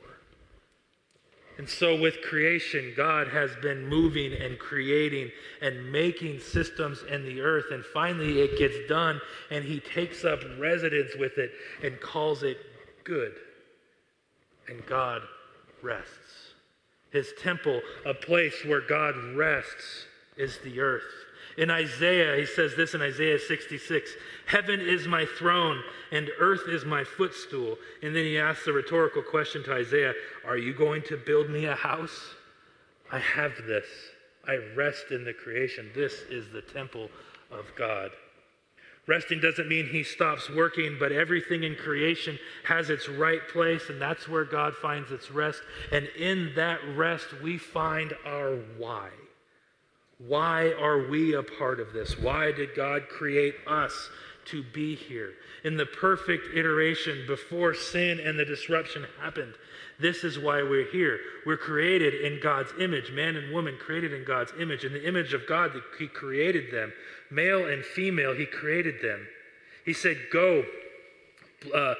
And 1.57 1.69
so, 1.69 1.95
with 1.95 2.21
creation, 2.21 2.93
God 2.97 3.27
has 3.27 3.51
been 3.61 3.87
moving 3.87 4.33
and 4.33 4.57
creating 4.57 5.29
and 5.61 5.91
making 5.91 6.39
systems 6.39 7.03
in 7.07 7.23
the 7.25 7.41
earth. 7.41 7.65
And 7.71 7.85
finally, 7.85 8.41
it 8.41 8.57
gets 8.57 8.75
done, 8.89 9.21
and 9.51 9.63
He 9.63 9.79
takes 9.79 10.25
up 10.25 10.39
residence 10.57 11.11
with 11.17 11.37
it 11.37 11.51
and 11.83 11.99
calls 12.01 12.41
it 12.41 12.57
good. 13.03 13.33
And 14.67 14.83
God 14.85 15.21
rests. 15.83 16.53
his 17.11 17.31
temple, 17.39 17.79
a 18.07 18.13
place 18.13 18.65
where 18.65 18.81
God 18.81 19.15
rests, 19.35 20.07
is 20.35 20.57
the 20.63 20.79
earth. 20.79 21.03
In 21.57 21.69
Isaiah, 21.69 22.35
he 22.37 22.45
says 22.45 22.75
this 22.75 22.93
in 22.93 23.01
Isaiah 23.01 23.39
66 23.39 24.11
Heaven 24.47 24.81
is 24.81 25.07
my 25.07 25.25
throne, 25.37 25.81
and 26.11 26.29
earth 26.39 26.67
is 26.67 26.85
my 26.85 27.03
footstool. 27.03 27.77
And 28.01 28.15
then 28.15 28.25
he 28.25 28.39
asks 28.39 28.67
a 28.67 28.73
rhetorical 28.73 29.21
question 29.21 29.63
to 29.63 29.73
Isaiah 29.73 30.13
Are 30.45 30.57
you 30.57 30.73
going 30.73 31.03
to 31.03 31.17
build 31.17 31.49
me 31.49 31.65
a 31.65 31.75
house? 31.75 32.19
I 33.11 33.19
have 33.19 33.53
this. 33.67 33.85
I 34.47 34.57
rest 34.75 35.11
in 35.11 35.23
the 35.23 35.33
creation. 35.33 35.91
This 35.93 36.23
is 36.29 36.49
the 36.51 36.61
temple 36.61 37.09
of 37.51 37.65
God. 37.77 38.11
Resting 39.05 39.41
doesn't 39.41 39.67
mean 39.67 39.87
he 39.87 40.03
stops 40.03 40.49
working, 40.49 40.95
but 40.97 41.11
everything 41.11 41.63
in 41.63 41.75
creation 41.75 42.39
has 42.63 42.89
its 42.89 43.09
right 43.09 43.45
place, 43.49 43.89
and 43.89 44.01
that's 44.01 44.29
where 44.29 44.45
God 44.45 44.73
finds 44.75 45.11
its 45.11 45.29
rest. 45.29 45.61
And 45.91 46.07
in 46.17 46.53
that 46.55 46.79
rest, 46.95 47.27
we 47.41 47.57
find 47.57 48.13
our 48.25 48.55
why. 48.77 49.09
Why 50.27 50.71
are 50.79 51.07
we 51.07 51.33
a 51.35 51.43
part 51.43 51.79
of 51.79 51.91
this? 51.91 52.17
Why 52.17 52.51
did 52.51 52.75
God 52.75 53.09
create 53.09 53.55
us 53.67 54.09
to 54.45 54.63
be 54.63 54.95
here? 54.95 55.33
In 55.63 55.75
the 55.75 55.85
perfect 55.85 56.55
iteration 56.55 57.25
before 57.27 57.73
sin 57.73 58.19
and 58.19 58.39
the 58.39 58.45
disruption 58.45 59.05
happened, 59.21 59.53
this 59.99 60.23
is 60.23 60.39
why 60.39 60.63
we're 60.63 60.89
here. 60.91 61.19
We're 61.45 61.57
created 61.57 62.15
in 62.15 62.39
God's 62.41 62.71
image, 62.79 63.11
man 63.11 63.35
and 63.35 63.53
woman 63.53 63.77
created 63.79 64.13
in 64.13 64.23
God's 64.23 64.53
image. 64.59 64.85
In 64.85 64.93
the 64.93 65.07
image 65.07 65.33
of 65.33 65.47
God, 65.47 65.73
that 65.73 65.83
He 65.99 66.07
created 66.07 66.71
them. 66.71 66.93
Male 67.29 67.67
and 67.67 67.83
female, 67.83 68.33
He 68.33 68.45
created 68.45 68.95
them. 69.01 69.27
He 69.85 69.93
said, 69.93 70.17
Go, 70.31 70.63
uh, 71.73 71.95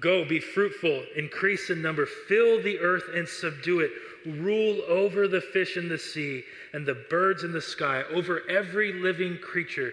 go, 0.00 0.24
be 0.24 0.40
fruitful, 0.40 1.04
increase 1.16 1.70
in 1.70 1.82
number, 1.82 2.06
fill 2.06 2.62
the 2.62 2.78
earth 2.78 3.04
and 3.14 3.28
subdue 3.28 3.80
it, 3.80 3.90
rule 4.26 4.82
over 4.88 5.28
the 5.28 5.40
fish 5.40 5.76
in 5.76 5.88
the 5.88 5.98
sea 5.98 6.42
and 6.72 6.86
the 6.86 7.06
birds 7.08 7.44
in 7.44 7.52
the 7.52 7.60
sky, 7.60 8.02
over 8.12 8.42
every 8.48 8.92
living 8.92 9.38
creature 9.38 9.92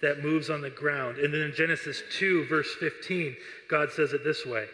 that 0.00 0.22
moves 0.22 0.50
on 0.50 0.60
the 0.60 0.70
ground. 0.70 1.18
And 1.18 1.32
then 1.32 1.40
in 1.42 1.54
Genesis 1.54 2.02
2, 2.18 2.46
verse 2.46 2.74
15, 2.80 3.36
God 3.68 3.90
says 3.92 4.12
it 4.12 4.24
this 4.24 4.44
way 4.44 4.66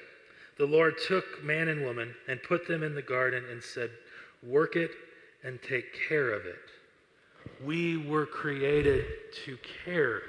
the 0.58 0.66
Lord 0.66 0.96
took 1.06 1.44
man 1.44 1.68
and 1.68 1.84
woman 1.84 2.14
and 2.26 2.42
put 2.42 2.66
them 2.66 2.82
in 2.82 2.94
the 2.94 3.02
garden 3.02 3.44
and 3.50 3.62
said, 3.62 3.90
Work 4.42 4.74
it 4.76 4.90
and 5.44 5.60
take 5.62 5.86
care 6.08 6.32
of 6.32 6.46
it. 6.46 6.58
We 7.64 7.96
were 7.96 8.26
created 8.26 9.04
to 9.44 9.56
care 9.84 10.22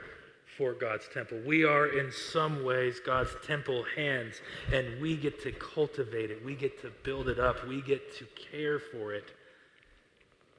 for 0.60 0.74
God's 0.74 1.08
temple. 1.14 1.40
We 1.46 1.64
are, 1.64 1.88
in 1.88 2.12
some 2.12 2.66
ways, 2.66 3.00
God's 3.00 3.34
temple 3.48 3.86
hands, 3.96 4.42
and 4.74 5.02
we 5.02 5.16
get 5.16 5.42
to 5.44 5.54
cultivate 5.54 6.32
it. 6.32 6.44
We 6.44 6.54
get 6.54 6.82
to 6.82 6.92
build 7.04 7.30
it 7.30 7.40
up. 7.40 7.66
We 7.66 7.82
get 7.82 8.14
to 8.18 8.26
care 8.52 8.78
for 8.78 9.14
it. 9.14 9.32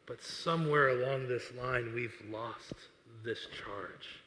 But 0.06 0.22
somewhere 0.22 0.88
along 0.88 1.28
this 1.28 1.52
line, 1.52 1.92
we've 1.94 2.16
lost 2.32 2.72
this 3.22 3.46
charge. 3.62 4.19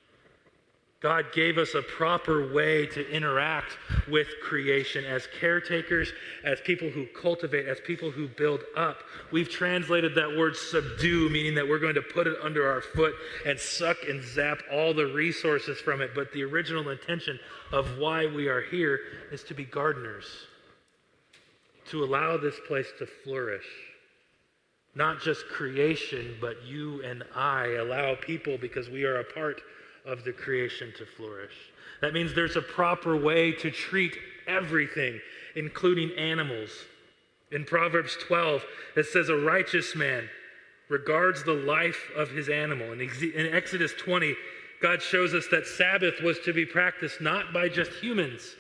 God 1.03 1.33
gave 1.33 1.57
us 1.57 1.75
a 1.75 1.81
proper 1.81 2.53
way 2.53 2.85
to 2.87 3.11
interact 3.11 3.77
with 4.07 4.27
creation 4.41 5.03
as 5.03 5.27
caretakers, 5.37 6.13
as 6.45 6.61
people 6.61 6.89
who 6.89 7.05
cultivate, 7.07 7.67
as 7.67 7.81
people 7.81 8.09
who 8.09 8.29
build 8.29 8.61
up. 8.77 9.03
We've 9.29 9.49
translated 9.49 10.15
that 10.15 10.37
word 10.37 10.55
subdue, 10.55 11.29
meaning 11.29 11.55
that 11.55 11.67
we're 11.67 11.79
going 11.79 11.95
to 11.95 12.01
put 12.01 12.25
it 12.25 12.37
under 12.41 12.71
our 12.71 12.79
foot 12.79 13.15
and 13.45 13.59
suck 13.59 13.97
and 14.07 14.23
zap 14.23 14.59
all 14.71 14.93
the 14.93 15.07
resources 15.07 15.77
from 15.77 16.01
it. 16.01 16.11
But 16.15 16.31
the 16.31 16.43
original 16.43 16.87
intention 16.87 17.37
of 17.73 17.97
why 17.97 18.25
we 18.27 18.47
are 18.47 18.61
here 18.61 19.01
is 19.29 19.43
to 19.43 19.53
be 19.53 19.65
gardeners, 19.65 20.25
to 21.89 22.05
allow 22.05 22.37
this 22.37 22.55
place 22.65 22.87
to 22.99 23.05
flourish. 23.05 23.65
Not 24.95 25.19
just 25.19 25.47
creation, 25.47 26.37
but 26.39 26.63
you 26.63 27.03
and 27.03 27.23
I 27.35 27.75
allow 27.79 28.15
people 28.15 28.57
because 28.57 28.89
we 28.89 29.03
are 29.03 29.19
a 29.19 29.23
part 29.25 29.59
of 30.05 30.23
the 30.23 30.33
creation 30.33 30.93
to 30.97 31.05
flourish. 31.05 31.53
That 32.01 32.13
means 32.13 32.33
there's 32.33 32.55
a 32.55 32.61
proper 32.61 33.15
way 33.15 33.51
to 33.53 33.71
treat 33.71 34.17
everything, 34.47 35.19
including 35.55 36.11
animals. 36.17 36.69
In 37.51 37.65
Proverbs 37.65 38.17
12, 38.27 38.63
it 38.97 39.05
says, 39.05 39.29
A 39.29 39.37
righteous 39.37 39.95
man 39.95 40.29
regards 40.89 41.43
the 41.43 41.53
life 41.53 42.11
of 42.15 42.29
his 42.31 42.49
animal. 42.49 42.91
In 42.91 43.53
Exodus 43.53 43.93
20, 43.93 44.35
God 44.81 45.01
shows 45.01 45.33
us 45.33 45.47
that 45.49 45.65
Sabbath 45.65 46.21
was 46.21 46.39
to 46.39 46.53
be 46.53 46.65
practiced 46.65 47.21
not 47.21 47.53
by 47.53 47.69
just 47.69 47.91
humans, 47.93 48.55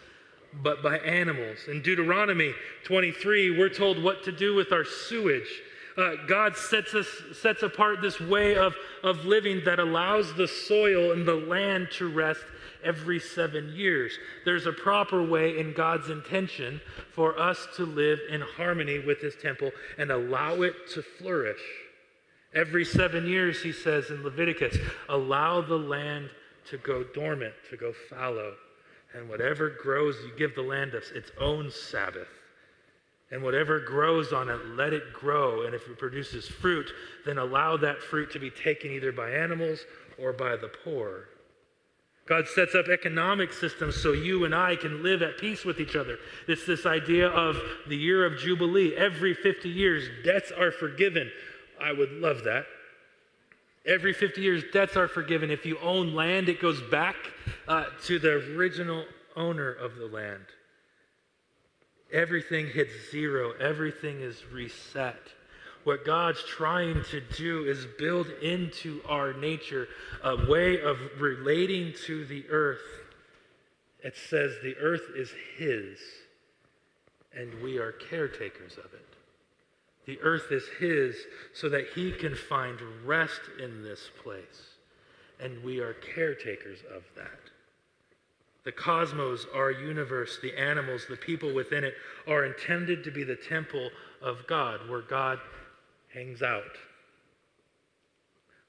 but 0.61 0.81
by 0.81 0.99
animals. 0.99 1.57
In 1.67 1.81
Deuteronomy 1.81 2.53
23, 2.85 3.57
we're 3.57 3.67
told 3.67 4.01
what 4.01 4.23
to 4.23 4.31
do 4.31 4.55
with 4.55 4.71
our 4.71 4.85
sewage 4.85 5.61
uh, 5.97 6.15
God 6.27 6.57
sets 6.57 6.93
us 6.95 7.07
sets 7.39 7.63
apart 7.63 8.01
this 8.01 8.19
way 8.19 8.55
of, 8.55 8.75
of 9.03 9.25
living 9.25 9.61
that 9.65 9.79
allows 9.79 10.33
the 10.33 10.47
soil 10.47 11.11
and 11.11 11.27
the 11.27 11.35
land 11.35 11.89
to 11.93 12.09
rest 12.09 12.41
every 12.83 13.19
seven 13.19 13.73
years. 13.75 14.17
There's 14.45 14.65
a 14.65 14.71
proper 14.71 15.23
way 15.23 15.59
in 15.59 15.73
God's 15.73 16.09
intention 16.09 16.81
for 17.13 17.39
us 17.39 17.67
to 17.77 17.85
live 17.85 18.19
in 18.29 18.41
harmony 18.41 18.99
with 18.99 19.19
His 19.21 19.35
temple 19.35 19.71
and 19.97 20.11
allow 20.11 20.61
it 20.61 20.73
to 20.93 21.01
flourish. 21.01 21.61
Every 22.55 22.85
seven 22.85 23.25
years, 23.25 23.63
he 23.63 23.71
says 23.71 24.11
in 24.11 24.23
Leviticus, 24.23 24.77
allow 25.09 25.61
the 25.61 25.77
land 25.77 26.29
to 26.69 26.77
go 26.77 27.03
dormant, 27.03 27.53
to 27.71 27.77
go 27.77 27.93
fallow. 28.09 28.53
And 29.15 29.27
whatever 29.27 29.69
grows, 29.69 30.15
you 30.23 30.31
give 30.37 30.55
the 30.55 30.61
land 30.61 30.93
its 30.93 31.31
own 31.39 31.71
Sabbath. 31.71 32.27
And 33.33 33.41
whatever 33.41 33.79
grows 33.79 34.31
on 34.31 34.47
it, 34.47 34.63
let 34.77 34.93
it 34.93 35.11
grow. 35.11 35.65
And 35.65 35.73
if 35.73 35.87
it 35.87 35.97
produces 35.97 36.47
fruit, 36.47 36.87
then 37.25 37.39
allow 37.39 37.75
that 37.77 37.99
fruit 37.99 38.29
to 38.33 38.39
be 38.39 38.51
taken 38.51 38.91
either 38.91 39.11
by 39.11 39.31
animals 39.31 39.79
or 40.19 40.33
by 40.33 40.55
the 40.55 40.67
poor. 40.67 41.29
God 42.27 42.47
sets 42.47 42.75
up 42.75 42.89
economic 42.89 43.51
systems 43.51 43.95
so 43.95 44.11
you 44.11 44.45
and 44.45 44.53
I 44.53 44.75
can 44.75 45.01
live 45.01 45.23
at 45.23 45.39
peace 45.39 45.65
with 45.65 45.79
each 45.79 45.95
other. 45.95 46.19
It's 46.47 46.67
this 46.67 46.85
idea 46.85 47.27
of 47.27 47.57
the 47.87 47.97
year 47.97 48.23
of 48.23 48.37
Jubilee. 48.37 48.95
Every 48.95 49.33
50 49.33 49.67
years, 49.67 50.07
debts 50.23 50.51
are 50.51 50.71
forgiven. 50.71 51.31
I 51.81 51.91
would 51.91 52.11
love 52.11 52.43
that. 52.43 52.65
Every 53.83 54.13
50 54.13 54.41
years, 54.41 54.63
debts 54.71 54.95
are 54.95 55.07
forgiven. 55.07 55.49
If 55.49 55.65
you 55.65 55.79
own 55.79 56.13
land, 56.13 56.49
it 56.49 56.61
goes 56.61 56.83
back 56.83 57.15
uh, 57.67 57.85
to 58.03 58.19
the 58.19 58.33
original 58.55 59.05
owner 59.35 59.71
of 59.71 59.95
the 59.95 60.05
land 60.05 60.45
everything 62.13 62.67
hits 62.67 62.91
zero, 63.11 63.53
everything 63.59 64.21
is 64.21 64.43
reset. 64.51 65.19
What 65.83 66.05
God's 66.05 66.43
trying 66.45 67.03
to 67.11 67.19
do 67.19 67.65
is 67.65 67.85
build 67.97 68.27
into 68.41 69.01
our 69.07 69.33
nature 69.33 69.87
a 70.23 70.49
way 70.49 70.79
of 70.79 70.97
relating 71.19 71.93
to 72.05 72.25
the 72.25 72.45
earth. 72.49 72.79
It 74.01 74.15
says 74.15 74.53
the 74.61 74.77
earth 74.77 75.11
is 75.15 75.31
His, 75.57 75.97
and 77.35 77.61
we 77.61 77.79
are 77.79 77.91
caretakers 77.91 78.77
of 78.77 78.93
it. 78.93 79.05
The 80.05 80.19
earth 80.21 80.51
is 80.51 80.63
His 80.79 81.15
so 81.53 81.67
that 81.69 81.87
He 81.95 82.11
can 82.11 82.35
find 82.35 82.79
rest 83.05 83.41
in 83.61 83.83
this 83.83 84.09
place, 84.23 84.77
and 85.41 85.61
we 85.63 85.79
are 85.79 85.93
caretakers 85.93 86.79
of 86.95 87.03
that. 87.15 87.52
The 88.65 88.71
cosmos, 88.71 89.45
our 89.53 89.71
universe, 89.71 90.39
the 90.41 90.57
animals, 90.57 91.05
the 91.09 91.17
people 91.17 91.53
within 91.53 91.83
it 91.83 91.95
are 92.27 92.45
intended 92.45 93.03
to 93.03 93.11
be 93.11 93.23
the 93.23 93.35
temple 93.35 93.89
of 94.21 94.47
God, 94.47 94.89
where 94.89 95.01
God 95.01 95.39
hangs 96.13 96.41
out. 96.41 96.77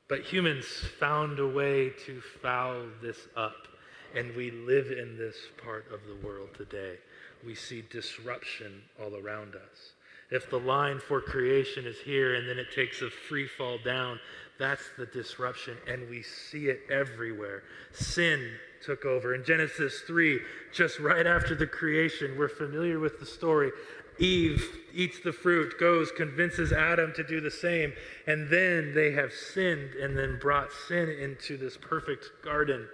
But 0.08 0.22
humans 0.22 0.66
found 0.98 1.38
a 1.38 1.46
way 1.46 1.90
to 2.06 2.20
foul 2.42 2.86
this 3.00 3.28
up, 3.36 3.68
and 4.14 4.34
we 4.34 4.50
live 4.50 4.90
in 4.90 5.16
this 5.16 5.36
part 5.64 5.86
of 5.92 6.00
the 6.06 6.26
world 6.26 6.50
today. 6.56 6.98
We 7.46 7.54
see 7.54 7.84
disruption 7.90 8.82
all 9.00 9.14
around 9.16 9.54
us. 9.54 9.92
If 10.30 10.50
the 10.50 10.58
line 10.58 10.98
for 10.98 11.20
creation 11.20 11.86
is 11.86 11.98
here 12.04 12.34
and 12.34 12.48
then 12.48 12.58
it 12.58 12.72
takes 12.74 13.02
a 13.02 13.10
free 13.10 13.46
fall 13.46 13.78
down, 13.84 14.18
that's 14.58 14.82
the 14.96 15.06
disruption, 15.06 15.76
and 15.88 16.08
we 16.08 16.22
see 16.22 16.66
it 16.66 16.80
everywhere. 16.90 17.62
Sin 17.92 18.50
took 18.84 19.04
over. 19.04 19.34
In 19.34 19.44
Genesis 19.44 20.02
3, 20.06 20.40
just 20.72 21.00
right 21.00 21.26
after 21.26 21.54
the 21.54 21.66
creation, 21.66 22.36
we're 22.38 22.48
familiar 22.48 23.00
with 23.00 23.18
the 23.18 23.26
story. 23.26 23.72
Eve 24.18 24.64
eats 24.92 25.18
the 25.24 25.32
fruit, 25.32 25.74
goes, 25.80 26.12
convinces 26.16 26.72
Adam 26.72 27.12
to 27.16 27.24
do 27.24 27.40
the 27.40 27.50
same, 27.50 27.92
and 28.26 28.48
then 28.48 28.94
they 28.94 29.10
have 29.10 29.32
sinned 29.32 29.94
and 29.94 30.16
then 30.16 30.38
brought 30.40 30.70
sin 30.86 31.08
into 31.08 31.56
this 31.56 31.76
perfect 31.76 32.30
garden 32.44 32.86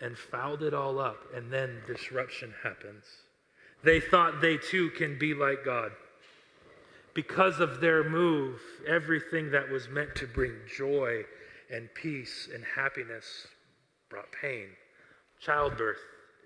and 0.00 0.16
fouled 0.16 0.62
it 0.62 0.72
all 0.72 0.98
up, 0.98 1.18
and 1.34 1.52
then 1.52 1.82
disruption 1.86 2.54
happens. 2.62 3.04
They 3.82 4.00
thought 4.00 4.40
they 4.40 4.56
too 4.56 4.90
can 4.90 5.18
be 5.18 5.34
like 5.34 5.64
God. 5.64 5.92
Because 7.14 7.60
of 7.60 7.80
their 7.80 8.08
move, 8.08 8.60
everything 8.86 9.50
that 9.50 9.68
was 9.68 9.88
meant 9.88 10.14
to 10.16 10.26
bring 10.26 10.52
joy 10.76 11.24
and 11.70 11.88
peace 11.94 12.48
and 12.52 12.64
happiness 12.76 13.46
brought 14.08 14.30
pain 14.40 14.68
childbirth 15.40 15.98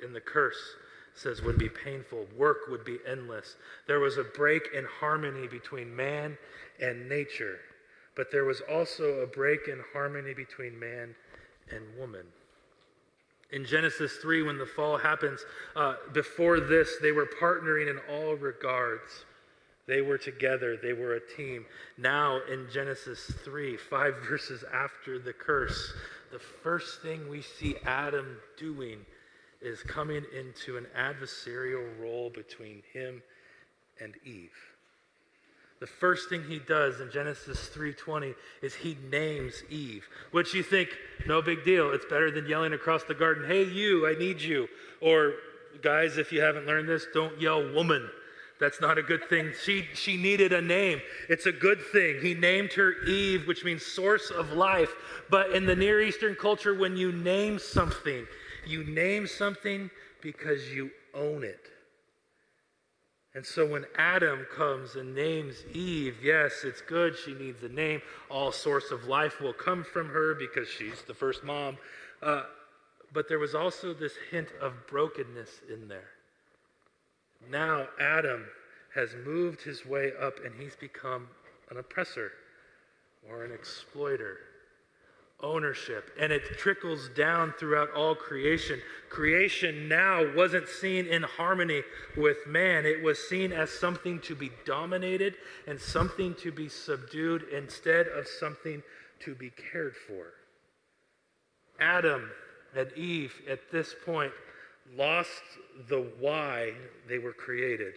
in 0.03 0.13
the 0.13 0.21
curse, 0.21 0.77
says 1.15 1.43
would 1.43 1.59
be 1.59 1.69
painful. 1.69 2.27
Work 2.37 2.69
would 2.69 2.85
be 2.85 2.99
endless. 3.07 3.57
There 3.87 4.01
was 4.01 4.17
a 4.17 4.25
break 4.25 4.69
in 4.75 4.87
harmony 5.01 5.47
between 5.49 5.95
man 5.95 6.39
and 6.81 7.09
nature, 7.09 7.59
but 8.17 8.31
there 8.31 8.45
was 8.45 8.63
also 8.73 9.21
a 9.21 9.27
break 9.27 9.69
in 9.69 9.83
harmony 9.93 10.35
between 10.35 10.79
man 10.79 11.15
and 11.71 11.83
woman. 11.99 12.27
In 13.53 13.65
Genesis 13.65 14.17
3, 14.17 14.43
when 14.43 14.59
the 14.59 14.67
fall 14.67 14.97
happens, 14.97 15.45
uh, 15.77 15.95
before 16.13 16.61
this, 16.61 16.97
they 17.01 17.13
were 17.13 17.29
partnering 17.41 17.89
in 17.89 17.99
all 18.11 18.35
regards. 18.35 19.25
They 19.87 20.01
were 20.01 20.19
together, 20.19 20.77
they 20.77 20.95
were 20.95 21.15
a 21.15 21.37
team. 21.37 21.67
Now, 21.99 22.41
in 22.51 22.67
Genesis 22.73 23.31
3, 23.45 23.77
five 23.77 24.15
verses 24.29 24.65
after 24.73 25.19
the 25.19 25.33
curse, 25.33 25.93
the 26.33 26.39
first 26.39 27.03
thing 27.03 27.29
we 27.29 27.43
see 27.43 27.77
Adam 27.85 28.39
doing 28.59 28.99
is 29.61 29.83
coming 29.83 30.25
into 30.37 30.77
an 30.77 30.87
adversarial 30.97 31.87
role 32.01 32.31
between 32.31 32.83
him 32.93 33.23
and 34.01 34.15
Eve. 34.25 34.51
The 35.81 35.87
first 35.87 36.29
thing 36.29 36.45
he 36.45 36.61
does 36.61 37.01
in 37.01 37.11
Genesis 37.11 37.69
3:20 37.75 38.35
is 38.63 38.75
he 38.75 38.97
names 39.11 39.63
Eve, 39.69 40.09
which 40.31 40.55
you 40.55 40.63
think 40.63 40.89
no 41.27 41.43
big 41.43 41.65
deal. 41.65 41.91
It's 41.91 42.07
better 42.07 42.31
than 42.31 42.47
yelling 42.47 42.73
across 42.73 43.05
the 43.05 43.15
garden, 43.15 43.47
"Hey 43.47 43.65
you, 43.65 44.07
I 44.07 44.15
need 44.15 44.41
you." 44.41 44.69
Or 45.01 45.35
guys, 45.83 46.17
if 46.17 46.33
you 46.33 46.41
haven't 46.41 46.67
learned 46.67 46.89
this, 46.89 47.07
don't 47.13 47.39
yell 47.41 47.71
woman. 47.73 48.09
That's 48.61 48.81
not 48.81 48.99
a 48.99 49.03
good 49.03 49.29
thing. 49.29 49.53
She 49.65 49.89
she 49.95 50.17
needed 50.17 50.53
a 50.53 50.63
name. 50.63 51.01
It's 51.29 51.47
a 51.47 51.53
good 51.53 51.81
thing. 51.93 52.21
He 52.23 52.35
named 52.35 52.73
her 52.75 52.93
Eve, 53.05 53.47
which 53.47 53.65
means 53.65 53.85
source 53.85 54.31
of 54.31 54.53
life. 54.53 54.95
But 55.29 55.51
in 55.51 55.67
the 55.67 55.75
Near 55.75 56.01
Eastern 56.01 56.35
culture 56.35 56.75
when 56.75 56.97
you 56.97 57.11
name 57.13 57.59
something, 57.59 58.27
you 58.67 58.85
name 58.85 59.27
something 59.27 59.91
because 60.23 60.73
you 60.73 60.91
own 61.15 61.43
it. 61.43 61.71
And 63.35 63.45
so 63.45 63.67
when 63.67 63.85
Adam 63.97 64.47
comes 64.55 64.95
and 64.95 65.13
names 65.13 65.57
Eve, 65.73 66.19
yes, 66.23 66.63
it's 66.63 66.81
good. 66.81 67.17
She 67.17 67.35
needs 67.35 67.63
a 67.65 67.69
name. 67.69 68.01
All 68.31 68.53
source 68.53 68.93
of 68.93 69.07
life 69.07 69.41
will 69.41 69.53
come 69.53 69.83
from 69.83 70.09
her 70.09 70.35
because 70.37 70.69
she's 70.69 71.03
the 71.03 71.15
first 71.15 71.43
mom. 71.43 71.77
Uh, 72.23 72.45
but 73.13 73.29
there 73.29 73.41
was 73.41 73.55
also 73.55 73.93
this 73.93 74.13
hint 74.31 74.49
of 74.61 74.87
brokenness 74.87 75.51
in 75.73 75.89
there. 75.89 76.14
Now 77.51 77.89
Adam 78.01 78.47
has 78.95 79.15
moved 79.25 79.63
his 79.63 79.85
way 79.85 80.13
up 80.21 80.45
and 80.45 80.55
he's 80.55 80.77
become 80.77 81.29
an 81.71 81.79
oppressor 81.79 82.33
or 83.29 83.45
an 83.45 83.53
exploiter 83.53 84.39
ownership 85.41 86.11
and 86.19 86.33
it 86.33 86.43
trickles 86.59 87.11
down 87.11 87.53
throughout 87.59 87.91
all 87.93 88.15
creation. 88.15 88.81
Creation 89.11 89.89
now 89.89 90.25
wasn't 90.35 90.69
seen 90.69 91.07
in 91.07 91.23
harmony 91.23 91.83
with 92.17 92.47
man, 92.47 92.87
it 92.87 93.03
was 93.03 93.19
seen 93.29 93.53
as 93.53 93.71
something 93.71 94.21
to 94.21 94.35
be 94.35 94.51
dominated 94.65 95.35
and 95.67 95.81
something 95.81 96.35
to 96.37 96.53
be 96.53 96.69
subdued 96.69 97.45
instead 97.53 98.07
of 98.09 98.27
something 98.27 98.83
to 99.21 99.35
be 99.35 99.51
cared 99.51 99.95
for. 99.97 100.33
Adam 101.81 102.31
and 102.77 102.93
Eve 102.93 103.35
at 103.49 103.71
this 103.71 103.95
point 104.05 104.33
lost 104.97 105.43
the 105.89 106.11
why 106.19 106.73
they 107.09 107.19
were 107.19 107.33
created. 107.33 107.95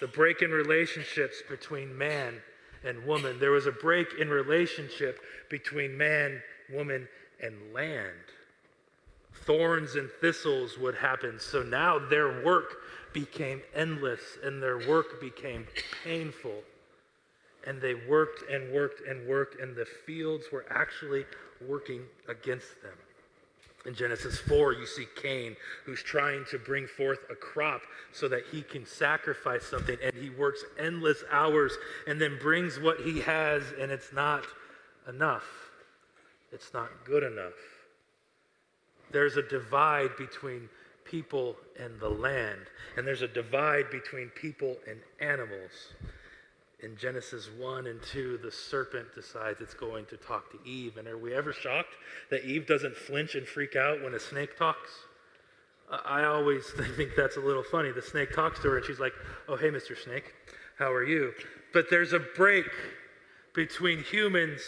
The 0.00 0.08
break 0.08 0.42
in 0.42 0.50
relationships 0.50 1.42
between 1.48 1.96
man 1.96 2.40
and 2.84 3.04
woman. 3.04 3.38
There 3.38 3.50
was 3.50 3.66
a 3.66 3.72
break 3.72 4.08
in 4.18 4.28
relationship 4.28 5.20
between 5.48 5.96
man, 5.96 6.42
woman, 6.72 7.08
and 7.40 7.54
land. 7.72 8.10
Thorns 9.44 9.94
and 9.96 10.10
thistles 10.20 10.78
would 10.78 10.94
happen. 10.94 11.38
So 11.38 11.62
now 11.62 11.98
their 11.98 12.42
work 12.44 12.76
became 13.12 13.60
endless 13.74 14.20
and 14.42 14.62
their 14.62 14.78
work 14.88 15.20
became 15.20 15.66
painful. 16.04 16.62
And 17.66 17.80
they 17.80 17.94
worked 17.94 18.50
and 18.50 18.72
worked 18.72 19.06
and 19.06 19.26
worked, 19.28 19.60
and 19.60 19.76
the 19.76 19.86
fields 20.04 20.46
were 20.52 20.66
actually 20.68 21.24
working 21.60 22.02
against 22.28 22.82
them. 22.82 22.96
In 23.84 23.94
Genesis 23.94 24.38
4, 24.38 24.74
you 24.74 24.86
see 24.86 25.06
Cain, 25.20 25.56
who's 25.84 26.02
trying 26.02 26.44
to 26.50 26.58
bring 26.58 26.86
forth 26.86 27.18
a 27.30 27.34
crop 27.34 27.82
so 28.12 28.28
that 28.28 28.44
he 28.52 28.62
can 28.62 28.86
sacrifice 28.86 29.64
something, 29.64 29.98
and 30.02 30.14
he 30.14 30.30
works 30.30 30.64
endless 30.78 31.24
hours 31.30 31.76
and 32.06 32.20
then 32.20 32.38
brings 32.40 32.78
what 32.78 33.00
he 33.00 33.20
has, 33.20 33.62
and 33.80 33.90
it's 33.90 34.12
not 34.12 34.44
enough. 35.08 35.44
It's 36.52 36.72
not 36.72 36.90
good 37.04 37.24
enough. 37.24 37.54
There's 39.10 39.36
a 39.36 39.42
divide 39.42 40.16
between 40.16 40.68
people 41.04 41.56
and 41.78 41.98
the 41.98 42.08
land, 42.08 42.60
and 42.96 43.06
there's 43.06 43.22
a 43.22 43.28
divide 43.28 43.90
between 43.90 44.28
people 44.28 44.76
and 44.88 45.00
animals 45.20 45.94
in 46.82 46.96
Genesis 46.96 47.48
1 47.58 47.86
and 47.86 48.02
2, 48.02 48.40
the 48.42 48.50
serpent 48.50 49.14
decides 49.14 49.60
it's 49.60 49.74
going 49.74 50.04
to 50.06 50.16
talk 50.16 50.50
to 50.50 50.68
Eve. 50.68 50.96
And 50.96 51.06
are 51.06 51.18
we 51.18 51.32
ever 51.32 51.52
shocked 51.52 51.94
that 52.30 52.44
Eve 52.44 52.66
doesn't 52.66 52.96
flinch 52.96 53.36
and 53.36 53.46
freak 53.46 53.76
out 53.76 54.02
when 54.02 54.14
a 54.14 54.20
snake 54.20 54.58
talks? 54.58 54.90
I 56.04 56.24
always 56.24 56.64
think 56.96 57.12
that's 57.16 57.36
a 57.36 57.40
little 57.40 57.62
funny. 57.62 57.92
The 57.92 58.02
snake 58.02 58.34
talks 58.34 58.58
to 58.60 58.70
her 58.70 58.76
and 58.78 58.86
she's 58.86 58.98
like, 58.98 59.12
Oh, 59.48 59.56
hey, 59.56 59.68
Mr. 59.68 59.96
Snake, 59.96 60.34
how 60.78 60.92
are 60.92 61.04
you? 61.04 61.32
But 61.72 61.88
there's 61.88 62.12
a 62.12 62.18
break 62.18 62.66
between 63.54 64.02
humans 64.02 64.60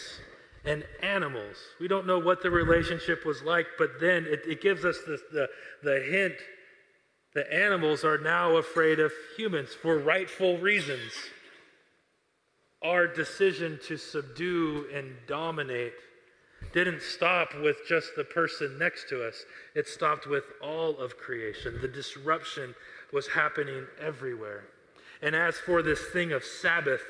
and 0.64 0.84
animals. 1.02 1.56
We 1.80 1.88
don't 1.88 2.06
know 2.06 2.18
what 2.18 2.42
the 2.42 2.50
relationship 2.50 3.26
was 3.26 3.42
like, 3.42 3.66
but 3.76 4.00
then 4.00 4.24
it, 4.26 4.42
it 4.46 4.62
gives 4.62 4.84
us 4.84 4.98
the, 5.06 5.18
the, 5.32 5.48
the 5.82 6.00
hint 6.00 6.34
that 7.34 7.52
animals 7.52 8.04
are 8.04 8.18
now 8.18 8.56
afraid 8.56 9.00
of 9.00 9.12
humans 9.36 9.70
for 9.74 9.98
rightful 9.98 10.58
reasons 10.58 11.12
our 12.84 13.06
decision 13.06 13.80
to 13.88 13.96
subdue 13.96 14.86
and 14.94 15.16
dominate 15.26 15.94
didn't 16.72 17.00
stop 17.00 17.48
with 17.62 17.78
just 17.88 18.10
the 18.16 18.24
person 18.24 18.78
next 18.78 19.08
to 19.08 19.26
us, 19.26 19.44
it 19.74 19.88
stopped 19.88 20.26
with 20.26 20.44
all 20.62 20.98
of 20.98 21.16
creation. 21.16 21.78
The 21.80 21.88
disruption 21.88 22.74
was 23.12 23.28
happening 23.28 23.86
everywhere. 24.00 24.64
And 25.22 25.34
as 25.34 25.56
for 25.56 25.82
this 25.82 26.00
thing 26.12 26.32
of 26.32 26.44
Sabbath, 26.44 27.02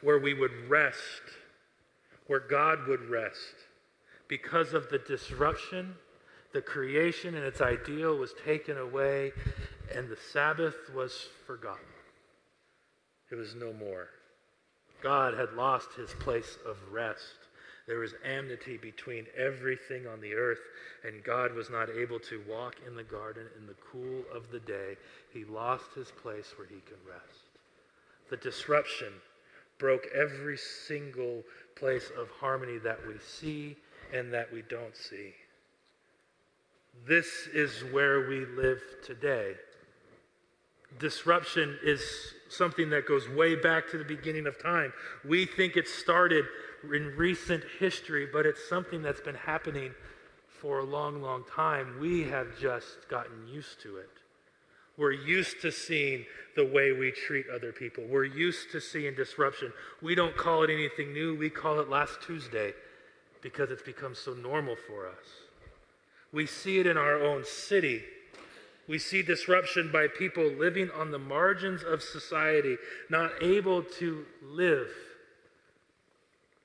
where 0.00 0.18
we 0.18 0.32
would 0.34 0.52
rest, 0.68 1.22
where 2.26 2.40
God 2.40 2.86
would 2.86 3.02
rest, 3.10 3.54
because 4.28 4.72
of 4.72 4.88
the 4.88 4.98
disruption, 4.98 5.94
the 6.52 6.62
creation 6.62 7.34
and 7.34 7.44
its 7.44 7.60
ideal 7.60 8.16
was 8.16 8.32
taken 8.44 8.78
away, 8.78 9.32
and 9.94 10.08
the 10.08 10.18
Sabbath 10.32 10.76
was 10.94 11.28
forgotten. 11.46 11.84
It 13.30 13.34
was 13.34 13.54
no 13.54 13.72
more. 13.72 14.08
God 15.02 15.34
had 15.34 15.52
lost 15.54 15.92
his 15.94 16.10
place 16.14 16.58
of 16.66 16.76
rest. 16.90 17.36
There 17.86 18.00
was 18.00 18.14
enmity 18.24 18.76
between 18.76 19.26
everything 19.36 20.06
on 20.06 20.20
the 20.20 20.34
earth, 20.34 20.60
and 21.04 21.24
God 21.24 21.54
was 21.54 21.70
not 21.70 21.88
able 21.88 22.20
to 22.20 22.42
walk 22.48 22.76
in 22.86 22.94
the 22.94 23.04
garden 23.04 23.46
in 23.58 23.66
the 23.66 23.76
cool 23.90 24.24
of 24.34 24.50
the 24.50 24.60
day. 24.60 24.96
He 25.32 25.44
lost 25.44 25.94
his 25.94 26.10
place 26.22 26.52
where 26.56 26.66
he 26.66 26.80
could 26.86 26.98
rest. 27.08 27.48
The 28.28 28.36
disruption 28.36 29.12
broke 29.78 30.06
every 30.14 30.58
single 30.58 31.42
place 31.76 32.10
of 32.18 32.28
harmony 32.30 32.78
that 32.78 32.98
we 33.06 33.14
see 33.18 33.76
and 34.12 34.32
that 34.34 34.52
we 34.52 34.62
don't 34.62 34.96
see. 34.96 35.34
This 37.06 37.48
is 37.54 37.84
where 37.92 38.28
we 38.28 38.44
live 38.44 38.82
today. 39.04 39.54
Disruption 40.98 41.78
is 41.82 42.02
something 42.48 42.90
that 42.90 43.06
goes 43.06 43.28
way 43.28 43.54
back 43.54 43.88
to 43.90 43.98
the 43.98 44.04
beginning 44.04 44.46
of 44.46 44.60
time. 44.60 44.92
We 45.24 45.46
think 45.46 45.76
it 45.76 45.88
started 45.88 46.44
in 46.84 47.14
recent 47.16 47.64
history, 47.78 48.26
but 48.32 48.46
it's 48.46 48.68
something 48.68 49.02
that's 49.02 49.20
been 49.20 49.34
happening 49.34 49.92
for 50.48 50.80
a 50.80 50.84
long, 50.84 51.22
long 51.22 51.44
time. 51.54 51.98
We 52.00 52.24
have 52.24 52.58
just 52.58 53.08
gotten 53.08 53.46
used 53.48 53.80
to 53.82 53.98
it. 53.98 54.10
We're 54.96 55.12
used 55.12 55.60
to 55.62 55.70
seeing 55.70 56.24
the 56.56 56.64
way 56.66 56.90
we 56.90 57.12
treat 57.12 57.46
other 57.54 57.70
people. 57.70 58.04
We're 58.08 58.24
used 58.24 58.72
to 58.72 58.80
seeing 58.80 59.14
disruption. 59.14 59.72
We 60.02 60.16
don't 60.16 60.36
call 60.36 60.64
it 60.64 60.70
anything 60.70 61.12
new, 61.12 61.36
we 61.36 61.50
call 61.50 61.78
it 61.78 61.88
last 61.88 62.20
Tuesday 62.20 62.72
because 63.40 63.70
it's 63.70 63.82
become 63.82 64.16
so 64.16 64.34
normal 64.34 64.74
for 64.74 65.06
us. 65.06 65.24
We 66.32 66.46
see 66.46 66.80
it 66.80 66.86
in 66.86 66.96
our 66.96 67.22
own 67.22 67.44
city 67.44 68.02
we 68.88 68.98
see 68.98 69.22
disruption 69.22 69.90
by 69.92 70.08
people 70.08 70.44
living 70.44 70.90
on 70.90 71.10
the 71.10 71.18
margins 71.18 71.82
of 71.84 72.02
society, 72.02 72.78
not 73.10 73.30
able 73.42 73.82
to 73.82 74.24
live. 74.42 74.88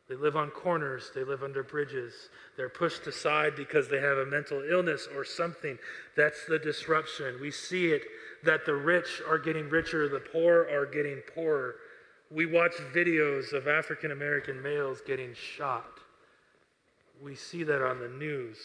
They 0.07 0.15
live 0.15 0.37
on 0.37 0.49
corners, 0.49 1.11
they 1.13 1.23
live 1.23 1.43
under 1.43 1.63
bridges, 1.63 2.13
they're 2.55 2.69
pushed 2.69 3.07
aside 3.07 3.55
because 3.55 3.89
they 3.89 3.99
have 3.99 4.17
a 4.17 4.25
mental 4.25 4.63
illness 4.69 5.07
or 5.13 5.25
something. 5.25 5.77
That's 6.15 6.45
the 6.45 6.59
disruption. 6.59 7.39
We 7.41 7.51
see 7.51 7.87
it 7.87 8.03
that 8.43 8.65
the 8.65 8.75
rich 8.75 9.21
are 9.27 9.39
getting 9.39 9.69
richer, 9.69 10.07
the 10.07 10.19
poor 10.19 10.67
are 10.69 10.85
getting 10.85 11.21
poorer. 11.33 11.75
We 12.31 12.45
watch 12.45 12.73
videos 12.93 13.53
of 13.53 13.67
African 13.67 14.11
American 14.11 14.61
males 14.61 15.01
getting 15.05 15.33
shot. 15.33 15.99
We 17.21 17.35
see 17.35 17.63
that 17.63 17.81
on 17.81 17.99
the 17.99 18.09
news 18.09 18.57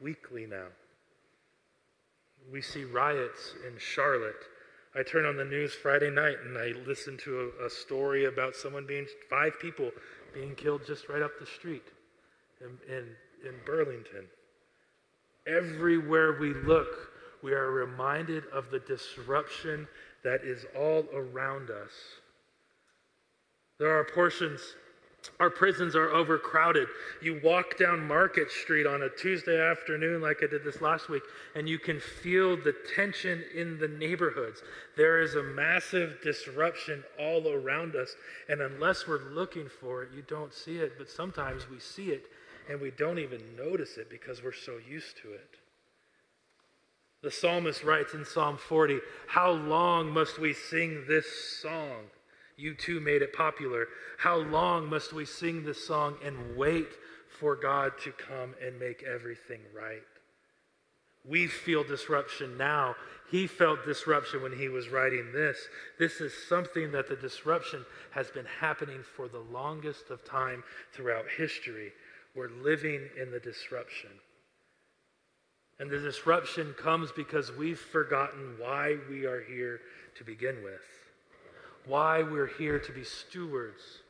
weekly 0.00 0.46
now. 0.46 0.66
We 2.52 2.62
see 2.62 2.84
riots 2.84 3.54
in 3.66 3.78
Charlotte. 3.78 4.44
I 4.94 5.02
turn 5.02 5.26
on 5.26 5.36
the 5.36 5.44
news 5.44 5.74
Friday 5.74 6.10
night 6.10 6.36
and 6.44 6.56
I 6.56 6.72
listen 6.86 7.18
to 7.18 7.52
a, 7.60 7.66
a 7.66 7.70
story 7.70 8.26
about 8.26 8.54
someone 8.54 8.86
being, 8.86 9.06
five 9.28 9.58
people 9.60 9.90
being 10.32 10.54
killed 10.54 10.86
just 10.86 11.08
right 11.08 11.22
up 11.22 11.32
the 11.38 11.46
street 11.46 11.84
in, 12.60 12.78
in, 12.88 13.04
in 13.46 13.54
Burlington. 13.64 14.26
Everywhere 15.46 16.38
we 16.40 16.54
look, 16.54 17.10
we 17.42 17.52
are 17.52 17.70
reminded 17.70 18.44
of 18.52 18.70
the 18.70 18.80
disruption 18.80 19.86
that 20.24 20.42
is 20.42 20.64
all 20.76 21.04
around 21.14 21.70
us. 21.70 21.92
There 23.78 23.96
are 23.96 24.04
portions 24.04 24.60
our 25.40 25.50
prisons 25.50 25.94
are 25.94 26.10
overcrowded. 26.10 26.88
You 27.22 27.40
walk 27.42 27.78
down 27.78 28.06
Market 28.06 28.50
Street 28.50 28.86
on 28.86 29.02
a 29.02 29.08
Tuesday 29.08 29.60
afternoon, 29.60 30.20
like 30.20 30.42
I 30.42 30.46
did 30.46 30.64
this 30.64 30.80
last 30.80 31.08
week, 31.08 31.22
and 31.54 31.68
you 31.68 31.78
can 31.78 32.00
feel 32.00 32.56
the 32.56 32.74
tension 32.94 33.42
in 33.54 33.78
the 33.78 33.88
neighborhoods. 33.88 34.62
There 34.96 35.20
is 35.20 35.34
a 35.34 35.42
massive 35.42 36.18
disruption 36.22 37.04
all 37.18 37.48
around 37.48 37.96
us, 37.96 38.14
and 38.48 38.60
unless 38.60 39.06
we're 39.06 39.30
looking 39.30 39.68
for 39.68 40.02
it, 40.02 40.10
you 40.14 40.22
don't 40.22 40.52
see 40.52 40.78
it. 40.78 40.92
But 40.98 41.10
sometimes 41.10 41.68
we 41.70 41.80
see 41.80 42.10
it 42.10 42.26
and 42.68 42.80
we 42.80 42.90
don't 42.90 43.18
even 43.18 43.40
notice 43.56 43.96
it 43.96 44.10
because 44.10 44.42
we're 44.42 44.52
so 44.52 44.78
used 44.88 45.16
to 45.22 45.32
it. 45.32 45.56
The 47.22 47.30
psalmist 47.30 47.82
writes 47.82 48.14
in 48.14 48.24
Psalm 48.24 48.56
40 48.56 49.00
How 49.28 49.50
long 49.50 50.10
must 50.10 50.38
we 50.38 50.52
sing 50.52 51.04
this 51.08 51.26
song? 51.60 52.10
U2 52.58 53.02
made 53.02 53.22
it 53.22 53.32
popular. 53.32 53.86
How 54.18 54.36
long 54.36 54.88
must 54.88 55.12
we 55.12 55.24
sing 55.24 55.62
this 55.62 55.86
song 55.86 56.16
and 56.24 56.56
wait 56.56 56.88
for 57.28 57.54
God 57.54 57.92
to 58.04 58.12
come 58.12 58.54
and 58.64 58.78
make 58.78 59.02
everything 59.02 59.60
right? 59.74 60.02
We 61.28 61.48
feel 61.48 61.84
disruption 61.84 62.56
now. 62.56 62.94
He 63.30 63.46
felt 63.46 63.84
disruption 63.84 64.42
when 64.42 64.56
he 64.56 64.68
was 64.68 64.88
writing 64.88 65.32
this. 65.32 65.58
This 65.98 66.20
is 66.20 66.32
something 66.48 66.92
that 66.92 67.08
the 67.08 67.16
disruption 67.16 67.84
has 68.12 68.30
been 68.30 68.46
happening 68.60 69.02
for 69.16 69.28
the 69.28 69.40
longest 69.40 70.10
of 70.10 70.24
time 70.24 70.62
throughout 70.92 71.24
history. 71.36 71.92
We're 72.34 72.48
living 72.48 73.08
in 73.20 73.32
the 73.32 73.40
disruption. 73.40 74.10
And 75.78 75.90
the 75.90 75.98
disruption 75.98 76.74
comes 76.78 77.10
because 77.12 77.52
we've 77.52 77.78
forgotten 77.78 78.54
why 78.58 78.96
we 79.10 79.26
are 79.26 79.42
here 79.42 79.80
to 80.16 80.24
begin 80.24 80.62
with 80.62 80.95
why 81.86 82.22
we're 82.22 82.50
here 82.58 82.78
to 82.78 82.92
be 82.92 83.04
stewards, 83.04 84.00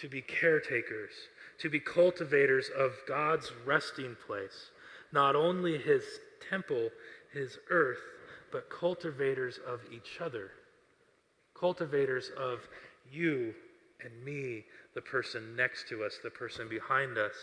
to 0.00 0.08
be 0.08 0.20
caretakers, 0.20 1.12
to 1.58 1.68
be 1.68 1.80
cultivators 1.80 2.70
of 2.76 2.92
God's 3.06 3.52
resting 3.64 4.16
place, 4.26 4.70
not 5.12 5.36
only 5.36 5.78
his 5.78 6.02
temple, 6.48 6.90
his 7.32 7.58
earth, 7.70 8.00
but 8.50 8.70
cultivators 8.70 9.58
of 9.66 9.80
each 9.92 10.20
other, 10.20 10.50
cultivators 11.58 12.30
of 12.36 12.66
you 13.12 13.54
and 14.04 14.24
me, 14.24 14.64
the 14.94 15.00
person 15.00 15.54
next 15.54 15.88
to 15.88 16.02
us, 16.02 16.18
the 16.22 16.30
person 16.30 16.68
behind 16.68 17.16
us, 17.18 17.34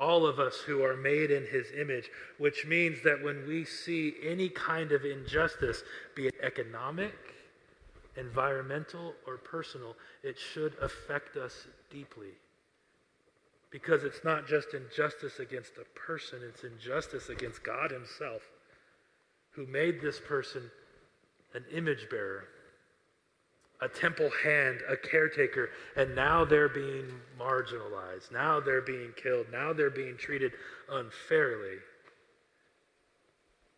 all 0.00 0.26
of 0.26 0.40
us 0.40 0.56
who 0.56 0.82
are 0.82 0.96
made 0.96 1.30
in 1.30 1.46
his 1.46 1.66
image, 1.78 2.10
which 2.38 2.66
means 2.66 3.02
that 3.04 3.22
when 3.22 3.46
we 3.46 3.64
see 3.64 4.14
any 4.24 4.48
kind 4.48 4.92
of 4.92 5.04
injustice, 5.04 5.82
be 6.14 6.26
it 6.26 6.34
economic, 6.42 7.35
environmental 8.16 9.14
or 9.26 9.36
personal, 9.36 9.96
it 10.22 10.36
should 10.38 10.74
affect 10.80 11.36
us 11.36 11.66
deeply. 11.90 12.32
Because 13.70 14.04
it's 14.04 14.24
not 14.24 14.46
just 14.46 14.68
injustice 14.74 15.38
against 15.38 15.72
a 15.78 15.98
person, 15.98 16.40
it's 16.48 16.64
injustice 16.64 17.28
against 17.28 17.62
God 17.62 17.90
Himself, 17.90 18.42
who 19.50 19.66
made 19.66 20.00
this 20.00 20.20
person 20.20 20.70
an 21.54 21.64
image 21.72 22.08
bearer, 22.10 22.44
a 23.80 23.88
temple 23.88 24.30
hand, 24.44 24.78
a 24.88 24.96
caretaker, 24.96 25.70
and 25.96 26.14
now 26.14 26.44
they're 26.44 26.68
being 26.68 27.10
marginalized. 27.38 28.32
Now 28.32 28.60
they're 28.60 28.80
being 28.80 29.12
killed. 29.22 29.46
Now 29.52 29.72
they're 29.72 29.90
being 29.90 30.16
treated 30.16 30.52
unfairly. 30.90 31.76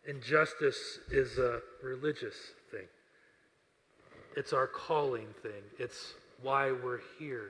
Injustice 0.07 0.99
is 1.11 1.37
a 1.37 1.61
religious 1.83 2.35
thing. 2.35 2.58
It's 4.39 4.53
our 4.53 4.67
calling 4.67 5.27
thing. 5.43 5.63
It's 5.77 6.13
why 6.41 6.71
we're 6.71 7.01
here. 7.19 7.49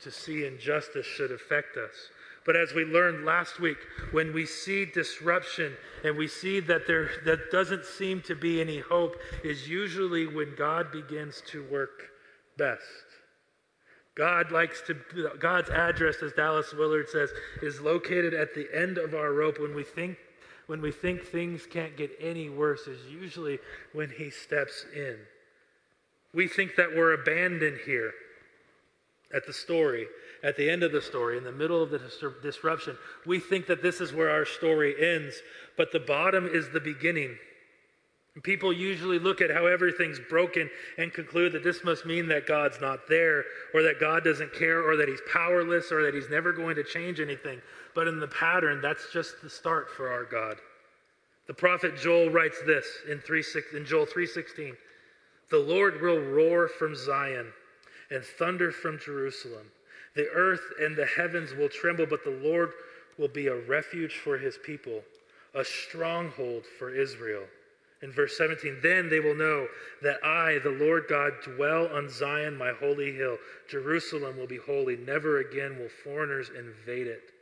To 0.00 0.10
see 0.10 0.46
injustice 0.46 1.04
should 1.04 1.30
affect 1.30 1.76
us. 1.76 1.92
But 2.46 2.56
as 2.56 2.72
we 2.72 2.86
learned 2.86 3.26
last 3.26 3.60
week, 3.60 3.76
when 4.10 4.32
we 4.32 4.46
see 4.46 4.86
disruption 4.86 5.74
and 6.02 6.16
we 6.16 6.26
see 6.26 6.60
that 6.60 6.86
there 6.86 7.10
that 7.26 7.50
doesn't 7.50 7.84
seem 7.84 8.22
to 8.22 8.34
be 8.34 8.62
any 8.62 8.78
hope, 8.78 9.16
is 9.44 9.68
usually 9.68 10.26
when 10.26 10.54
God 10.56 10.90
begins 10.90 11.42
to 11.48 11.62
work 11.64 12.08
best. 12.56 12.80
God 14.14 14.50
likes 14.50 14.80
to 14.86 14.96
God's 15.38 15.68
address, 15.68 16.22
as 16.22 16.32
Dallas 16.32 16.72
Willard 16.72 17.10
says, 17.10 17.28
is 17.60 17.82
located 17.82 18.32
at 18.32 18.54
the 18.54 18.68
end 18.74 18.96
of 18.96 19.12
our 19.12 19.34
rope 19.34 19.60
when 19.60 19.74
we 19.74 19.84
think 19.84 20.16
when 20.66 20.80
we 20.80 20.92
think 20.92 21.26
things 21.26 21.66
can't 21.66 21.94
get 21.94 22.10
any 22.18 22.48
worse, 22.48 22.86
is 22.86 23.04
usually 23.04 23.58
when 23.92 24.08
he 24.08 24.30
steps 24.30 24.86
in. 24.96 25.18
We 26.34 26.48
think 26.48 26.76
that 26.76 26.94
we're 26.94 27.14
abandoned 27.14 27.78
here 27.86 28.12
at 29.32 29.46
the 29.46 29.52
story, 29.52 30.06
at 30.42 30.56
the 30.56 30.68
end 30.68 30.82
of 30.82 30.92
the 30.92 31.02
story, 31.02 31.38
in 31.38 31.44
the 31.44 31.52
middle 31.52 31.82
of 31.82 31.90
the 31.90 32.00
disruption. 32.42 32.96
We 33.24 33.40
think 33.40 33.66
that 33.66 33.82
this 33.82 34.00
is 34.00 34.12
where 34.12 34.30
our 34.30 34.44
story 34.44 34.94
ends, 35.00 35.36
but 35.76 35.92
the 35.92 36.00
bottom 36.00 36.46
is 36.46 36.70
the 36.70 36.80
beginning. 36.80 37.36
People 38.42 38.72
usually 38.72 39.20
look 39.20 39.40
at 39.40 39.50
how 39.50 39.66
everything's 39.66 40.18
broken 40.18 40.68
and 40.98 41.12
conclude 41.12 41.52
that 41.52 41.62
this 41.62 41.84
must 41.84 42.04
mean 42.04 42.26
that 42.28 42.48
God's 42.48 42.80
not 42.80 43.08
there, 43.08 43.44
or 43.72 43.82
that 43.82 44.00
God 44.00 44.24
doesn't 44.24 44.52
care, 44.52 44.82
or 44.82 44.96
that 44.96 45.08
He's 45.08 45.22
powerless, 45.32 45.92
or 45.92 46.02
that 46.02 46.14
He's 46.14 46.28
never 46.28 46.52
going 46.52 46.74
to 46.74 46.82
change 46.82 47.20
anything. 47.20 47.62
But 47.94 48.08
in 48.08 48.18
the 48.18 48.26
pattern, 48.26 48.80
that's 48.80 49.12
just 49.12 49.40
the 49.40 49.48
start 49.48 49.88
for 49.88 50.10
our 50.10 50.24
God. 50.24 50.56
The 51.46 51.54
prophet 51.54 51.96
Joel 51.96 52.30
writes 52.30 52.60
this 52.66 52.86
in, 53.08 53.20
3, 53.20 53.40
6, 53.40 53.74
in 53.74 53.84
Joel 53.84 54.06
3:16. 54.06 54.76
The 55.50 55.58
Lord 55.58 56.00
will 56.00 56.20
roar 56.20 56.68
from 56.68 56.96
Zion 56.96 57.52
and 58.10 58.24
thunder 58.24 58.72
from 58.72 58.98
Jerusalem. 58.98 59.70
The 60.14 60.28
earth 60.30 60.62
and 60.80 60.96
the 60.96 61.06
heavens 61.06 61.52
will 61.54 61.68
tremble, 61.68 62.06
but 62.06 62.24
the 62.24 62.38
Lord 62.42 62.72
will 63.18 63.28
be 63.28 63.48
a 63.48 63.56
refuge 63.56 64.16
for 64.16 64.38
his 64.38 64.58
people, 64.58 65.02
a 65.54 65.64
stronghold 65.64 66.64
for 66.78 66.94
Israel. 66.94 67.44
In 68.02 68.12
verse 68.12 68.36
17, 68.36 68.78
then 68.82 69.08
they 69.08 69.20
will 69.20 69.34
know 69.34 69.66
that 70.02 70.24
I, 70.24 70.58
the 70.58 70.70
Lord 70.70 71.06
God, 71.08 71.32
dwell 71.42 71.88
on 71.88 72.08
Zion, 72.08 72.56
my 72.56 72.72
holy 72.72 73.12
hill. 73.12 73.38
Jerusalem 73.68 74.36
will 74.36 74.46
be 74.46 74.58
holy. 74.58 74.96
Never 74.96 75.38
again 75.38 75.78
will 75.78 75.88
foreigners 75.88 76.50
invade 76.50 77.06
it. 77.06 77.32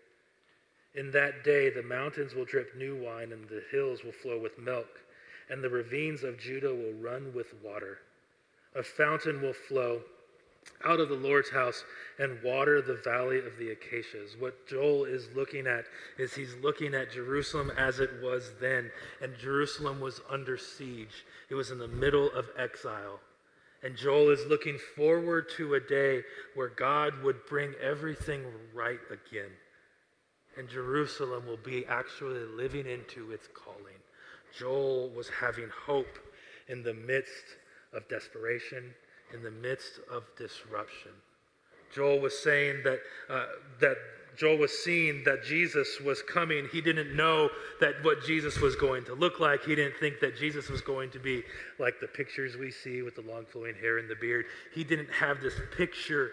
In 0.95 1.11
that 1.12 1.43
day, 1.43 1.71
the 1.71 1.83
mountains 1.83 2.35
will 2.35 2.45
drip 2.45 2.77
new 2.77 2.97
wine, 2.97 3.33
and 3.33 3.49
the 3.49 3.62
hills 3.71 4.05
will 4.05 4.12
flow 4.12 4.38
with 4.38 4.59
milk 4.59 5.02
and 5.53 5.62
the 5.62 5.69
ravines 5.69 6.25
of 6.25 6.41
Judah 6.41 6.75
will 6.75 6.95
run 6.95 7.33
with 7.35 7.55
water. 7.62 7.99
A 8.75 8.83
fountain 8.83 9.43
will 9.43 9.53
flow 9.53 10.01
out 10.87 10.99
of 10.99 11.11
the 11.11 11.15
Lord's 11.15 11.51
house 11.51 11.85
and 12.19 12.43
water 12.43 12.81
the 12.81 13.01
valley 13.05 13.38
of 13.38 13.59
the 13.59 13.71
acacias. 13.71 14.35
What 14.38 14.67
Joel 14.67 15.05
is 15.05 15.29
looking 15.35 15.67
at 15.67 15.85
is 16.19 16.33
he's 16.33 16.55
looking 16.62 16.95
at 16.95 17.12
Jerusalem 17.12 17.71
as 17.77 18.01
it 18.01 18.11
was 18.23 18.53
then, 18.62 18.91
and 19.21 19.37
Jerusalem 19.37 20.01
was 20.01 20.23
under 20.31 20.57
siege. 20.57 21.27
It 21.51 21.55
was 21.55 21.71
in 21.71 21.79
the 21.79 21.88
middle 21.88 22.31
of 22.33 22.49
exile. 22.57 23.21
And 23.83 23.95
Joel 23.95 24.31
is 24.31 24.47
looking 24.47 24.79
forward 24.97 25.51
to 25.59 25.75
a 25.75 25.81
day 25.81 26.23
where 26.55 26.69
God 26.69 27.23
would 27.23 27.45
bring 27.47 27.75
everything 27.83 28.45
right 28.73 29.01
again. 29.11 29.51
And 30.57 30.69
Jerusalem 30.69 31.47
will 31.47 31.59
be 31.59 31.85
actually 31.87 32.45
living 32.57 32.87
into 32.87 33.33
its 33.33 33.49
calling. 33.49 34.02
Joel 34.57 35.11
was 35.11 35.29
having 35.29 35.69
hope 35.87 36.19
in 36.69 36.83
the 36.83 36.95
midst 36.95 37.57
of 37.93 38.09
desperation, 38.09 38.95
in 39.35 39.43
the 39.43 39.51
midst 39.51 40.01
of 40.11 40.25
disruption. 40.37 41.12
Joel 41.95 42.21
was 42.21 42.38
saying 42.38 42.83
that, 42.85 43.01
uh, 43.29 43.47
that 43.81 43.97
Joel 44.37 44.59
was 44.59 44.73
seeing 44.73 45.23
that 45.25 45.45
Jesus 45.45 46.01
was 46.01 46.23
coming. 46.23 46.67
He 46.73 46.81
didn't 46.81 47.15
know 47.15 47.51
that 47.81 48.03
what 48.03 48.25
Jesus 48.25 48.59
was 48.61 48.77
going 48.77 49.05
to 49.05 49.15
look 49.15 49.41
like. 49.41 49.62
He 49.65 49.75
didn't 49.75 49.99
think 49.99 50.21
that 50.21 50.37
Jesus 50.37 50.71
was 50.71 50.81
going 50.81 51.11
to 51.11 51.19
be 51.19 51.43
like 51.79 52.01
the 52.01 52.07
pictures 52.07 52.57
we 52.57 52.71
see 52.71 53.03
with 53.03 53.15
the 53.15 53.23
long 53.23 53.45
flowing 53.45 53.75
hair 53.75 53.99
and 53.99 54.09
the 54.09 54.17
beard. 54.17 54.47
He 54.75 54.85
didn't 54.85 55.11
have 55.11 55.41
this 55.41 55.55
picture 55.77 56.33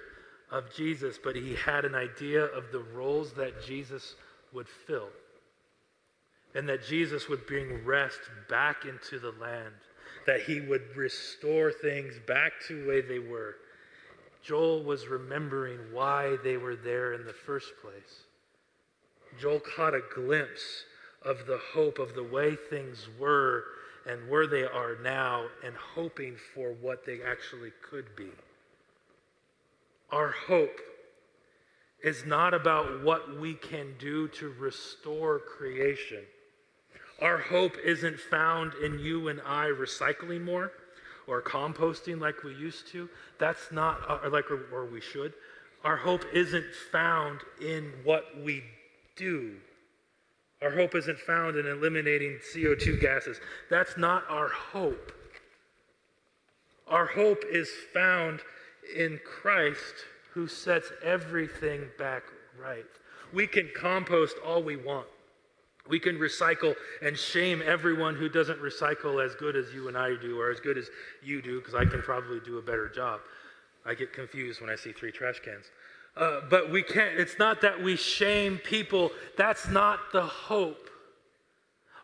of 0.50 0.74
Jesus, 0.74 1.20
but 1.22 1.36
he 1.36 1.56
had 1.56 1.84
an 1.84 1.94
idea 1.94 2.46
of 2.46 2.72
the 2.72 2.80
roles 2.94 3.34
that 3.34 3.62
Jesus 3.66 4.16
would 4.54 4.68
fill 4.68 5.10
and 6.56 6.68
that 6.68 6.86
Jesus 6.86 7.30
would 7.30 7.46
bring 7.46 7.86
rest 7.86 8.20
back 8.50 8.86
into 8.86 9.20
the 9.20 9.34
land, 9.40 9.74
that 10.26 10.42
he 10.42 10.62
would 10.62 10.96
restore 10.96 11.72
things 11.72 12.16
back 12.28 12.54
to 12.68 12.82
the 12.82 12.90
way 12.90 13.02
they 13.02 13.20
were. 13.20 13.56
Joel 14.42 14.84
was 14.84 15.08
remembering 15.08 15.80
why 15.92 16.38
they 16.44 16.58
were 16.58 16.76
there 16.76 17.14
in 17.14 17.26
the 17.26 17.34
first 17.34 17.72
place. 17.82 18.24
Joel 19.40 19.60
caught 19.60 19.94
a 19.94 20.02
glimpse 20.14 20.86
of 21.24 21.46
the 21.46 21.60
hope 21.74 22.00
of 22.00 22.16
the 22.16 22.24
way 22.24 22.56
things 22.70 23.08
were 23.20 23.64
and 24.08 24.30
where 24.30 24.48
they 24.48 24.64
are 24.64 24.98
now 25.04 25.46
and 25.64 25.76
hoping 25.76 26.36
for 26.56 26.74
what 26.82 27.06
they 27.06 27.20
actually 27.22 27.72
could 27.88 28.16
be. 28.16 28.30
Our 30.12 30.34
hope 30.48 30.80
is 32.04 32.26
not 32.26 32.54
about 32.54 33.04
what 33.04 33.40
we 33.40 33.54
can 33.54 33.94
do 34.00 34.28
to 34.30 34.50
restore 34.58 35.40
creation. 35.40 36.24
Our 37.22 37.38
hope 37.38 37.78
isn't 37.84 38.20
found 38.20 38.74
in 38.76 39.00
you 39.00 39.28
and 39.28 39.42
I 39.46 39.66
recycling 39.66 40.44
more 40.44 40.72
or 41.28 41.42
composting 41.42 42.20
like 42.20 42.44
we 42.44 42.56
used 42.56 42.88
to. 42.90 43.10
That's 43.40 43.72
not, 43.72 44.00
uh, 44.10 44.20
or 44.24 44.30
like, 44.30 44.46
or 44.50 44.86
we 44.86 45.02
should. 45.02 45.34
Our 45.84 45.98
hope 45.98 46.26
isn't 46.34 46.66
found 46.92 47.42
in 47.62 47.92
what 48.04 48.26
we 48.44 48.64
do. 49.16 49.56
Our 50.62 50.72
hope 50.72 50.96
isn't 50.96 51.20
found 51.20 51.56
in 51.56 51.68
eliminating 51.68 52.40
CO2 52.54 53.00
gases. 53.00 53.40
That's 53.70 53.98
not 53.98 54.24
our 54.30 54.50
hope. 54.50 55.14
Our 56.88 57.06
hope 57.06 57.44
is 57.50 57.70
found 57.94 58.42
in 58.96 59.20
Christ 59.24 59.94
who 60.34 60.48
sets 60.48 60.92
everything 61.04 61.88
back 61.98 62.24
right. 62.60 62.86
We 63.32 63.46
can 63.48 63.70
compost 63.76 64.36
all 64.46 64.64
we 64.64 64.76
want. 64.76 65.08
We 65.90 66.00
can 66.00 66.20
recycle 66.20 66.76
and 67.02 67.18
shame 67.18 67.64
everyone 67.66 68.16
who 68.16 68.30
doesn't 68.30 68.62
recycle 68.62 69.26
as 69.26 69.34
good 69.36 69.56
as 69.56 69.74
you 69.74 69.88
and 69.88 69.98
I 69.98 70.16
do, 70.22 70.40
or 70.40 70.52
as 70.52 70.60
good 70.60 70.78
as 70.78 70.88
you 71.24 71.42
do, 71.42 71.60
because 71.60 71.74
I 71.74 71.84
can 71.84 72.04
probably 72.04 72.40
do 72.40 72.60
a 72.60 72.62
better 72.62 72.88
job. 72.88 73.20
I 73.86 73.96
get 73.96 74.14
confused 74.14 74.62
when 74.62 74.70
I 74.70 74.76
see 74.76 74.92
three 74.92 75.12
trash 75.12 75.40
cans. 75.44 75.66
Uh, 76.16 76.42
but 76.50 76.70
we 76.72 76.84
can't, 76.84 77.18
it's 77.18 77.40
not 77.40 77.62
that 77.62 77.82
we 77.82 77.96
shame 77.96 78.60
people. 78.60 79.10
That's 79.36 79.68
not 79.68 80.00
the 80.14 80.22
hope. 80.22 80.90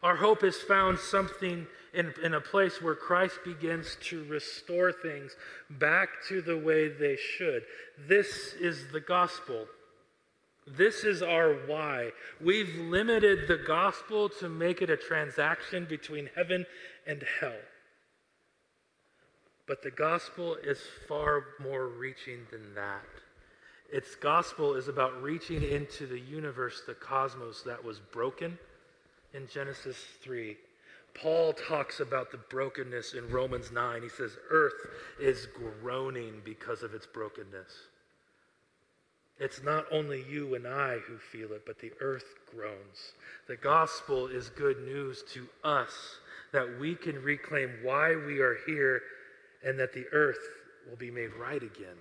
Our 0.02 0.16
hope 0.16 0.44
is 0.44 0.58
found 0.58 0.98
something 0.98 1.68
in, 1.94 2.14
in 2.24 2.34
a 2.34 2.42
place 2.42 2.82
where 2.82 2.96
Christ 2.96 3.40
begins 3.44 3.98
to 4.04 4.24
restore 4.26 4.92
things 4.92 5.36
back 5.70 6.10
to 6.28 6.42
the 6.42 6.58
way 6.58 6.90
they 6.90 7.18
should. 7.18 7.64
This 8.08 8.54
is 8.60 8.92
the 8.92 9.00
gospel. 9.00 9.68
This 10.68 11.04
is 11.04 11.22
our 11.22 11.54
why. 11.68 12.12
We've 12.42 12.76
limited 12.76 13.48
the 13.48 13.58
gospel 13.58 14.30
to 14.40 14.50
make 14.50 14.82
it 14.82 14.90
a 14.90 14.98
transaction 14.98 15.86
between 15.86 16.30
heaven 16.36 16.66
and 17.06 17.24
hell. 17.40 17.54
But 19.68 19.84
the 19.84 19.92
gospel 19.92 20.56
is 20.56 20.80
far 21.08 21.44
more 21.60 21.88
reaching 21.88 22.40
than 22.52 22.74
that. 22.76 23.04
Its 23.92 24.16
gospel 24.16 24.74
is 24.76 24.88
about 24.88 25.22
reaching 25.22 25.62
into 25.64 26.08
the 26.08 26.20
universe, 26.20 26.82
the 26.86 26.96
cosmos 26.96 27.62
that 27.64 27.84
was 27.84 28.00
broken 28.00 28.58
in 29.34 29.48
Genesis 29.48 29.98
3 30.24 30.58
Paul 31.16 31.54
talks 31.54 32.02
about 32.02 32.30
the 32.32 32.38
brokenness 32.38 33.14
in 33.14 33.30
Romans 33.30 33.72
9. 33.72 34.02
He 34.02 34.10
says, 34.10 34.38
Earth 34.50 34.74
is 35.20 35.48
groaning 35.82 36.42
because 36.44 36.84
of 36.84 36.94
its 36.94 37.06
brokenness. 37.06 37.72
It's 39.40 39.64
not 39.64 39.86
only 39.92 40.24
you 40.30 40.56
and 40.56 40.66
I 40.66 40.98
who 41.00 41.18
feel 41.18 41.52
it, 41.52 41.64
but 41.66 41.80
the 41.80 41.92
earth 42.00 42.36
groans. 42.56 43.14
The 43.48 43.58
gospel 43.58 44.28
is 44.28 44.50
good 44.50 44.80
news 44.86 45.24
to 45.34 45.48
us 45.64 45.92
that 46.54 46.80
we 46.80 46.96
can 46.96 47.22
reclaim 47.22 47.72
why 47.84 48.16
we 48.16 48.40
are 48.40 48.58
here 48.66 49.02
and 49.64 49.78
that 49.80 49.94
the 49.94 50.06
earth 50.14 50.40
will 50.90 50.96
be 50.96 51.12
made 51.12 51.34
right 51.34 51.62
again. 51.62 51.98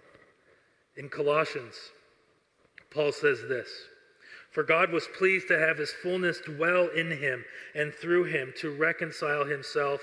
In 0.97 1.09
Colossians, 1.09 1.75
Paul 2.91 3.11
says 3.11 3.43
this 3.49 3.69
for 4.55 4.63
God 4.63 4.93
was 4.93 5.09
pleased 5.19 5.49
to 5.49 5.59
have 5.59 5.79
his 5.79 5.93
fullness 5.93 6.39
dwell 6.39 6.87
in 6.87 7.11
him 7.11 7.45
and 7.75 7.93
through 7.93 8.25
him 8.25 8.55
to 8.59 8.71
reconcile 8.71 9.45
himself 9.45 10.01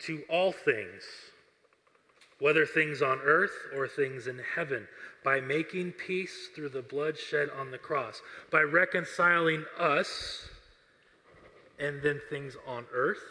to 0.00 0.22
all 0.28 0.52
things, 0.52 1.02
whether 2.38 2.66
things 2.66 3.00
on 3.00 3.20
earth 3.24 3.54
or 3.74 3.88
things 3.88 4.26
in 4.26 4.38
heaven, 4.54 4.86
by 5.26 5.40
making 5.40 5.90
peace 5.90 6.50
through 6.54 6.68
the 6.68 6.80
blood 6.80 7.18
shed 7.18 7.48
on 7.58 7.72
the 7.72 7.78
cross, 7.78 8.22
by 8.52 8.62
reconciling 8.62 9.64
us 9.76 10.48
and 11.80 12.00
then 12.00 12.20
things 12.30 12.56
on 12.64 12.84
earth 12.94 13.24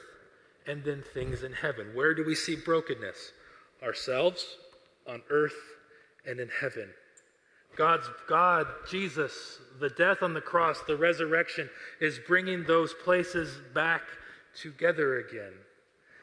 and 0.68 0.84
then 0.84 1.02
things 1.14 1.42
in 1.42 1.54
heaven. 1.54 1.88
Where 1.94 2.14
do 2.14 2.26
we 2.26 2.36
see 2.36 2.58
brokenness? 2.58 3.32
Ourselves, 3.82 4.58
on 5.08 5.22
earth, 5.30 5.56
and 6.28 6.42
in 6.42 6.50
heaven. 6.60 6.90
God's 7.78 8.10
God, 8.28 8.68
Jesus, 8.92 9.60
the 9.80 9.90
death 9.90 10.22
on 10.22 10.34
the 10.34 10.42
cross, 10.42 10.82
the 10.86 10.98
resurrection 10.98 11.70
is 12.02 12.20
bringing 12.28 12.66
those 12.66 12.94
places 13.06 13.58
back 13.74 14.02
together 14.54 15.20
again, 15.20 15.54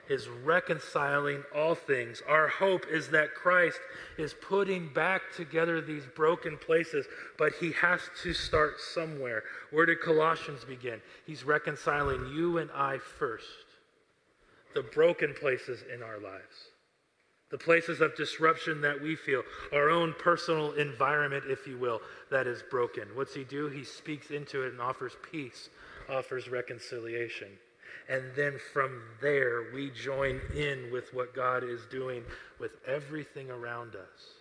is 0.09 0.29
reconciling 0.29 1.43
all 1.55 1.75
things. 1.75 2.23
Our 2.29 2.49
hope 2.49 2.87
is 2.91 3.09
that 3.09 3.35
Christ 3.35 3.81
is 4.19 4.35
putting 4.35 4.93
back 4.93 5.23
together 5.37 5.81
these 5.81 6.05
broken 6.17 6.59
places, 6.59 7.07
but 7.39 7.53
he 7.61 7.73
has 7.73 8.01
to 8.23 8.33
start 8.33 8.81
somewhere. 8.81 9.45
Where 9.71 9.87
did 9.87 10.01
Colossians 10.01 10.65
begin? 10.65 11.01
He's 11.27 11.45
reconciling 11.45 12.33
you 12.35 12.59
and 12.59 12.71
I 12.75 12.99
first, 12.99 13.47
the 14.75 14.83
broken 14.83 15.35
places 15.35 15.85
in 15.93 16.03
our 16.03 16.19
lives 16.19 16.73
the 17.53 17.59
places 17.59 18.01
of 18.01 18.17
disruption 18.17 18.81
that 18.81 19.01
we 19.01 19.15
feel, 19.15 19.43
our 19.75 19.91
own 19.91 20.15
personal 20.19 20.73
environment, 20.73 21.45
if 21.47 21.67
you 21.67 21.77
will, 21.77 22.01
that 22.31 22.47
is 22.47 22.65
broken. 22.71 23.07
What's 23.15 23.35
he 23.35 23.45
do? 23.45 23.69
He 23.69 23.85
speaks 23.85 24.31
into 24.31 24.63
it 24.63 24.73
and 24.73 24.81
offers 24.81 25.13
peace, 25.31 25.69
offers 26.09 26.49
reconciliation. 26.49 27.49
And 28.09 28.25
then 28.37 28.59
from 28.73 29.03
there, 29.21 29.73
we 29.73 29.91
join 29.91 30.41
in 30.55 30.91
with 30.93 31.13
what 31.15 31.35
God 31.35 31.65
is 31.65 31.81
doing 31.91 32.25
with 32.59 32.73
everything 32.87 33.51
around 33.51 33.95
us. 33.95 34.35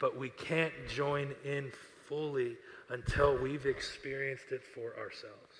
But 0.00 0.16
we 0.16 0.30
can't 0.30 0.72
join 0.88 1.34
in 1.44 1.72
fully 2.08 2.56
until 2.90 3.36
we've 3.36 3.66
experienced 3.66 4.52
it 4.52 4.62
for 4.74 4.96
ourselves. 4.98 5.54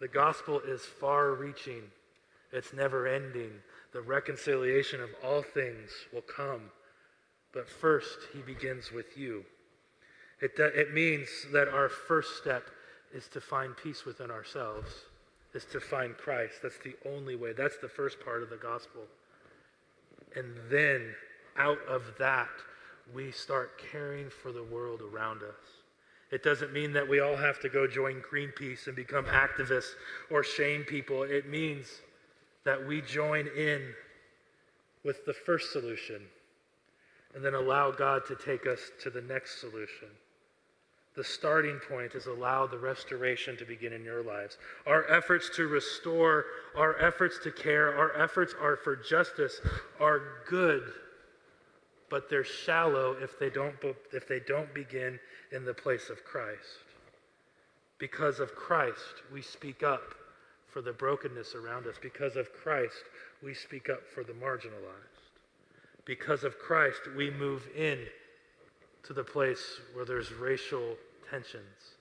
The 0.00 0.08
gospel 0.08 0.60
is 0.66 0.82
far 0.82 1.34
reaching, 1.34 1.82
it's 2.52 2.72
never 2.72 3.06
ending 3.06 3.52
the 3.92 4.00
reconciliation 4.00 5.00
of 5.00 5.10
all 5.22 5.42
things 5.42 5.90
will 6.12 6.22
come. 6.22 6.70
But 7.52 7.68
first, 7.68 8.18
he 8.32 8.40
begins 8.40 8.90
with 8.90 9.16
you. 9.16 9.44
It, 10.40 10.52
uh, 10.58 10.64
it 10.74 10.92
means 10.92 11.28
that 11.52 11.68
our 11.68 11.88
first 11.88 12.38
step 12.38 12.64
is 13.14 13.28
to 13.28 13.40
find 13.40 13.76
peace 13.76 14.04
within 14.04 14.30
ourselves, 14.30 14.90
is 15.54 15.64
to 15.66 15.80
find 15.80 16.16
Christ. 16.16 16.54
That's 16.62 16.78
the 16.78 16.96
only 17.06 17.36
way. 17.36 17.52
That's 17.52 17.78
the 17.78 17.88
first 17.88 18.20
part 18.20 18.42
of 18.42 18.50
the 18.50 18.56
gospel. 18.56 19.02
And 20.34 20.56
then, 20.70 21.14
out 21.56 21.78
of 21.88 22.02
that, 22.18 22.48
we 23.14 23.30
start 23.30 23.80
caring 23.90 24.30
for 24.30 24.52
the 24.52 24.64
world 24.64 25.02
around 25.02 25.42
us. 25.42 25.82
It 26.30 26.42
doesn't 26.42 26.72
mean 26.72 26.94
that 26.94 27.06
we 27.06 27.20
all 27.20 27.36
have 27.36 27.60
to 27.60 27.68
go 27.68 27.86
join 27.86 28.22
Greenpeace 28.22 28.86
and 28.86 28.96
become 28.96 29.26
activists 29.26 29.90
or 30.30 30.42
shame 30.42 30.84
people. 30.84 31.24
It 31.24 31.48
means 31.48 31.86
that 32.64 32.86
we 32.86 33.02
join 33.02 33.48
in 33.48 33.92
with 35.04 35.26
the 35.26 35.34
first 35.34 35.72
solution 35.72 36.22
and 37.34 37.44
then 37.44 37.54
allow 37.54 37.90
God 37.90 38.24
to 38.26 38.34
take 38.34 38.66
us 38.66 38.80
to 39.02 39.10
the 39.10 39.20
next 39.22 39.60
solution. 39.60 40.08
The 41.14 41.24
starting 41.24 41.78
point 41.90 42.14
is 42.14 42.26
allow 42.26 42.66
the 42.66 42.78
restoration 42.78 43.56
to 43.58 43.66
begin 43.66 43.92
in 43.92 44.02
your 44.02 44.22
lives. 44.22 44.56
Our 44.86 45.10
efforts 45.10 45.50
to 45.56 45.66
restore, 45.66 46.46
our 46.74 46.98
efforts 46.98 47.38
to 47.44 47.50
care, 47.50 47.94
our 47.94 48.16
efforts 48.16 48.54
are 48.58 48.76
for 48.76 48.96
justice 48.96 49.60
are 50.00 50.22
good, 50.48 50.84
but 52.08 52.30
they're 52.30 52.44
shallow 52.44 53.12
if 53.20 53.38
they 53.38 53.50
don't 53.50 53.74
if 54.12 54.26
they 54.26 54.40
don't 54.40 54.72
begin 54.72 55.18
in 55.50 55.66
the 55.66 55.74
place 55.74 56.08
of 56.08 56.24
Christ. 56.24 56.80
Because 57.98 58.40
of 58.40 58.54
Christ, 58.54 59.22
we 59.32 59.42
speak 59.42 59.82
up 59.82 60.14
for 60.68 60.80
the 60.80 60.92
brokenness 60.92 61.54
around 61.54 61.86
us. 61.86 61.96
Because 62.00 62.36
of 62.36 62.52
Christ, 62.54 63.04
we 63.42 63.52
speak 63.52 63.90
up 63.90 64.00
for 64.14 64.24
the 64.24 64.32
marginalized. 64.32 65.12
Because 66.06 66.42
of 66.42 66.58
Christ, 66.58 67.02
we 67.16 67.30
move 67.30 67.68
in 67.76 67.98
to 69.04 69.12
the 69.12 69.24
place 69.24 69.80
where 69.94 70.04
there's 70.04 70.32
racial 70.32 70.96
tensions. 71.30 71.96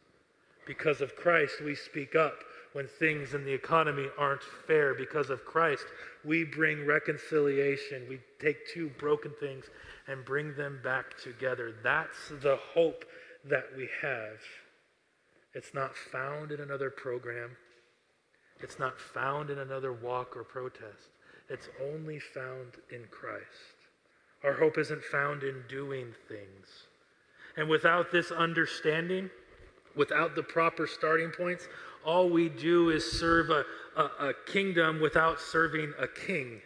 Because 0.65 1.01
of 1.01 1.15
Christ, 1.15 1.61
we 1.63 1.75
speak 1.75 2.15
up 2.15 2.35
when 2.73 2.87
things 2.87 3.33
in 3.33 3.43
the 3.43 3.53
economy 3.53 4.07
aren't 4.17 4.43
fair. 4.67 4.93
Because 4.93 5.29
of 5.29 5.43
Christ, 5.43 5.85
we 6.23 6.43
bring 6.43 6.85
reconciliation. 6.85 8.05
We 8.07 8.19
take 8.39 8.67
two 8.73 8.89
broken 8.97 9.31
things 9.39 9.65
and 10.07 10.23
bring 10.23 10.55
them 10.55 10.79
back 10.83 11.17
together. 11.21 11.73
That's 11.83 12.29
the 12.41 12.57
hope 12.73 13.05
that 13.45 13.65
we 13.75 13.89
have. 14.01 14.39
It's 15.53 15.73
not 15.73 15.95
found 15.95 16.51
in 16.51 16.61
another 16.61 16.89
program. 16.89 17.57
It's 18.61 18.79
not 18.79 18.99
found 18.99 19.49
in 19.49 19.59
another 19.59 19.91
walk 19.91 20.37
or 20.37 20.43
protest. 20.43 21.09
It's 21.49 21.67
only 21.81 22.19
found 22.19 22.73
in 22.91 23.05
Christ. 23.09 23.45
Our 24.43 24.53
hope 24.53 24.77
isn't 24.77 25.03
found 25.03 25.43
in 25.43 25.63
doing 25.67 26.13
things. 26.27 26.87
And 27.61 27.69
without 27.69 28.11
this 28.11 28.31
understanding, 28.31 29.29
without 29.95 30.33
the 30.33 30.41
proper 30.41 30.87
starting 30.87 31.29
points, 31.29 31.67
all 32.03 32.27
we 32.27 32.49
do 32.49 32.89
is 32.89 33.19
serve 33.19 33.51
a, 33.51 33.63
a, 33.95 34.29
a 34.29 34.33
kingdom 34.47 34.99
without 34.99 35.39
serving 35.39 35.93
a 35.99 36.07
king. 36.07 36.59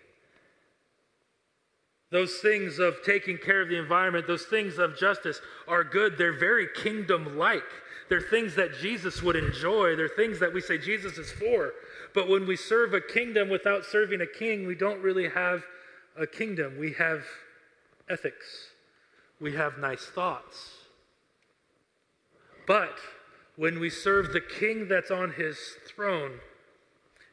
Those 2.11 2.37
things 2.37 2.79
of 2.79 2.95
taking 3.05 3.37
care 3.37 3.61
of 3.61 3.67
the 3.67 3.77
environment, 3.77 4.25
those 4.25 4.45
things 4.45 4.77
of 4.77 4.97
justice 4.97 5.41
are 5.67 5.83
good. 5.83 6.17
They're 6.17 6.39
very 6.39 6.69
kingdom 6.73 7.37
like. 7.37 7.63
They're 8.07 8.21
things 8.21 8.55
that 8.55 8.79
Jesus 8.79 9.21
would 9.21 9.35
enjoy. 9.35 9.97
They're 9.97 10.07
things 10.07 10.39
that 10.39 10.53
we 10.53 10.61
say 10.61 10.77
Jesus 10.77 11.17
is 11.17 11.29
for. 11.29 11.73
But 12.13 12.29
when 12.29 12.47
we 12.47 12.55
serve 12.55 12.93
a 12.93 13.01
kingdom 13.01 13.49
without 13.49 13.83
serving 13.83 14.21
a 14.21 14.27
king, 14.27 14.65
we 14.65 14.75
don't 14.75 15.01
really 15.01 15.27
have 15.27 15.61
a 16.17 16.25
kingdom. 16.25 16.79
We 16.79 16.93
have 16.93 17.25
ethics, 18.09 18.69
we 19.41 19.51
have 19.55 19.77
nice 19.77 20.05
thoughts. 20.05 20.84
But 22.67 22.97
when 23.55 23.79
we 23.79 23.89
serve 23.89 24.33
the 24.33 24.41
king 24.41 24.87
that's 24.87 25.11
on 25.11 25.31
his 25.31 25.57
throne 25.87 26.39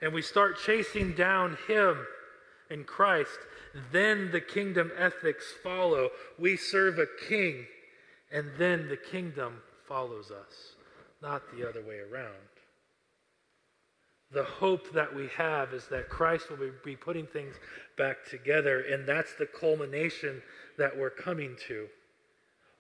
and 0.01 0.13
we 0.13 0.23
start 0.23 0.59
chasing 0.65 1.13
down 1.15 1.57
him 1.67 2.07
in 2.71 2.85
Christ, 2.85 3.39
then 3.91 4.31
the 4.31 4.41
kingdom 4.41 4.91
ethics 4.97 5.53
follow. 5.63 6.11
We 6.39 6.57
serve 6.57 6.99
a 6.99 7.07
king, 7.29 7.67
and 8.31 8.51
then 8.59 8.89
the 8.89 8.97
kingdom 8.97 9.63
follows 9.87 10.31
us, 10.31 10.75
not 11.23 11.43
the 11.57 11.69
other 11.69 11.83
way 11.83 11.99
around. 11.99 12.35
The 14.33 14.45
hope 14.45 14.93
that 14.93 15.15
we 15.15 15.29
have 15.37 15.75
is 15.75 15.87
that 15.89 16.09
Christ 16.09 16.51
will 16.51 16.71
be 16.85 16.97
putting 16.97 17.27
things 17.27 17.55
back 17.99 18.25
together, 18.29 18.81
and 18.81 19.07
that's 19.07 19.35
the 19.35 19.47
culmination 19.47 20.41
that 20.79 20.97
we're 20.97 21.11
coming 21.11 21.57
to. 21.69 21.87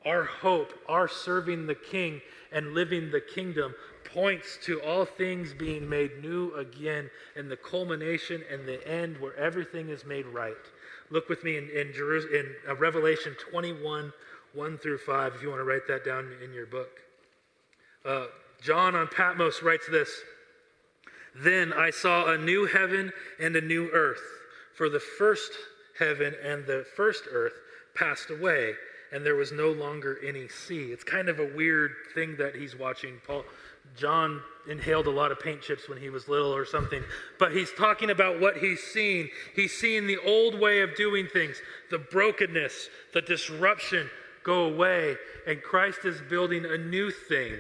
Our 0.04 0.24
hope, 0.24 0.72
our 0.88 1.08
serving 1.08 1.66
the 1.66 1.74
King 1.74 2.20
and 2.50 2.74
living 2.74 3.10
the 3.10 3.20
kingdom 3.20 3.74
points 4.04 4.58
to 4.64 4.80
all 4.82 5.04
things 5.04 5.54
being 5.54 5.88
made 5.88 6.22
new 6.22 6.54
again 6.54 7.10
and 7.36 7.50
the 7.50 7.56
culmination 7.56 8.42
and 8.50 8.66
the 8.66 8.86
end 8.86 9.18
where 9.20 9.34
everything 9.36 9.88
is 9.88 10.04
made 10.04 10.26
right. 10.26 10.54
Look 11.10 11.28
with 11.28 11.44
me 11.44 11.56
in, 11.56 11.68
in, 11.70 11.92
in 11.94 12.54
uh, 12.68 12.76
Revelation 12.76 13.34
21, 13.50 14.12
1 14.54 14.78
through 14.78 14.98
5, 14.98 15.34
if 15.34 15.42
you 15.42 15.48
want 15.48 15.60
to 15.60 15.64
write 15.64 15.86
that 15.88 16.04
down 16.04 16.30
in 16.42 16.52
your 16.52 16.66
book. 16.66 17.00
Uh, 18.04 18.26
John 18.62 18.94
on 18.94 19.08
Patmos 19.08 19.62
writes 19.62 19.86
this 19.90 20.10
Then 21.34 21.72
I 21.72 21.90
saw 21.90 22.32
a 22.32 22.38
new 22.38 22.66
heaven 22.66 23.12
and 23.40 23.56
a 23.56 23.60
new 23.60 23.90
earth, 23.92 24.22
for 24.74 24.88
the 24.88 25.00
first 25.00 25.52
heaven 25.98 26.34
and 26.42 26.66
the 26.66 26.84
first 26.96 27.24
earth 27.30 27.54
passed 27.94 28.30
away, 28.30 28.74
and 29.12 29.24
there 29.24 29.36
was 29.36 29.52
no 29.52 29.70
longer 29.70 30.18
any 30.26 30.48
sea. 30.48 30.86
It's 30.86 31.04
kind 31.04 31.28
of 31.28 31.38
a 31.38 31.54
weird 31.54 31.92
thing 32.14 32.36
that 32.36 32.54
he's 32.54 32.76
watching. 32.76 33.20
Paul, 33.26 33.44
John 33.96 34.40
inhaled 34.68 35.06
a 35.06 35.10
lot 35.10 35.32
of 35.32 35.40
paint 35.40 35.60
chips 35.60 35.88
when 35.88 35.98
he 35.98 36.08
was 36.08 36.28
little 36.28 36.54
or 36.54 36.64
something, 36.64 37.02
but 37.38 37.52
he's 37.52 37.72
talking 37.72 38.10
about 38.10 38.40
what 38.40 38.56
he's 38.56 38.82
seen. 38.82 39.28
He's 39.54 39.72
seeing 39.72 40.06
the 40.06 40.18
old 40.18 40.58
way 40.58 40.80
of 40.80 40.94
doing 40.96 41.26
things, 41.26 41.60
the 41.90 41.98
brokenness, 41.98 42.88
the 43.12 43.22
disruption 43.22 44.08
go 44.44 44.64
away, 44.64 45.16
and 45.46 45.62
Christ 45.62 46.04
is 46.04 46.20
building 46.28 46.64
a 46.64 46.78
new 46.78 47.10
thing 47.10 47.58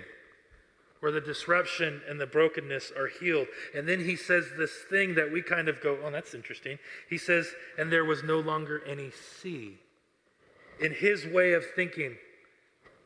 where 1.00 1.12
the 1.12 1.20
disruption 1.20 2.00
and 2.08 2.20
the 2.20 2.26
brokenness 2.26 2.92
are 2.96 3.08
healed. 3.08 3.48
And 3.74 3.88
then 3.88 4.04
he 4.04 4.14
says 4.14 4.46
this 4.56 4.70
thing 4.88 5.16
that 5.16 5.32
we 5.32 5.42
kind 5.42 5.68
of 5.68 5.80
go, 5.80 5.98
oh, 6.02 6.10
that's 6.12 6.32
interesting. 6.32 6.78
He 7.10 7.18
says, 7.18 7.52
and 7.76 7.90
there 7.90 8.04
was 8.04 8.22
no 8.22 8.38
longer 8.38 8.82
any 8.86 9.10
sea. 9.10 9.78
In 10.80 10.92
his 10.92 11.26
way 11.26 11.52
of 11.52 11.64
thinking, 11.74 12.16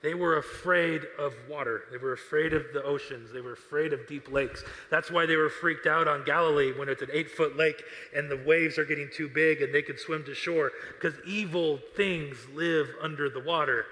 they 0.03 0.15
were 0.15 0.37
afraid 0.37 1.03
of 1.19 1.35
water. 1.49 1.83
They 1.91 1.97
were 1.97 2.13
afraid 2.13 2.53
of 2.53 2.65
the 2.73 2.83
oceans. 2.83 3.33
They 3.33 3.41
were 3.41 3.55
afraid 3.55 3.93
of 3.93 4.07
deep 4.07 4.31
lakes. 4.31 4.63
That's 4.91 5.11
why 5.11 5.27
they 5.27 5.37
were 5.37 5.49
freaked 5.49 5.87
out 5.87 6.07
on 6.07 6.25
Galilee 6.25 6.73
when 6.79 6.89
it's 6.89 7.03
an 7.03 7.09
eight 7.13 7.31
foot 7.31 7.57
lake 7.57 7.83
and 8.15 8.31
the 8.31 8.43
waves 8.47 8.79
are 8.79 8.85
getting 8.85 9.09
too 9.13 9.29
big 9.29 9.63
and 9.63 9.75
they 9.75 9.83
could 9.83 9.99
swim 9.99 10.23
to 10.25 10.35
shore 10.35 10.71
because 10.95 11.19
evil 11.27 11.81
things 11.97 12.37
live 12.55 12.89
under 13.03 13.29
the 13.29 13.41
water. 13.41 13.87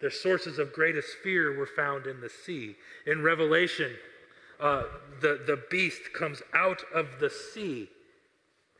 Their 0.00 0.10
sources 0.10 0.58
of 0.58 0.72
greatest 0.72 1.08
fear 1.22 1.56
were 1.56 1.66
found 1.66 2.06
in 2.06 2.20
the 2.20 2.28
sea. 2.28 2.76
In 3.06 3.22
Revelation, 3.22 3.92
uh, 4.60 4.82
the, 5.20 5.40
the 5.46 5.62
beast 5.70 6.12
comes 6.12 6.42
out 6.52 6.82
of 6.92 7.20
the 7.20 7.30
sea. 7.30 7.88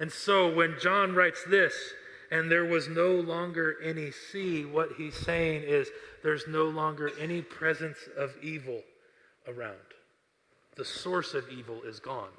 And 0.01 0.13
so 0.13 0.53
when 0.53 0.77
John 0.81 1.15
writes 1.15 1.45
this, 1.49 1.75
and 2.35 2.51
there 2.51 2.65
was 2.65 2.89
no 2.89 3.13
longer 3.13 3.77
any 3.81 4.11
sea, 4.11 4.65
what 4.65 4.89
he's 4.99 5.15
saying 5.15 5.63
is 5.63 5.89
there's 6.25 6.49
no 6.49 6.65
longer 6.65 7.13
any 7.21 7.41
presence 7.41 7.99
of 8.19 8.35
evil 8.43 8.83
around. 9.47 9.77
The 10.75 10.85
source 10.85 11.35
of 11.35 11.49
evil 11.49 11.83
is 11.85 12.01
gone. 12.01 12.35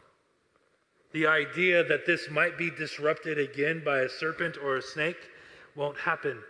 The 1.13 1.27
idea 1.27 1.81
that 1.85 2.05
this 2.05 2.29
might 2.29 2.57
be 2.57 2.69
disrupted 2.69 3.39
again 3.39 3.83
by 3.85 3.99
a 3.99 4.09
serpent 4.09 4.57
or 4.61 4.75
a 4.75 4.81
snake 4.81 5.29
won't 5.77 5.97
happen 5.97 6.41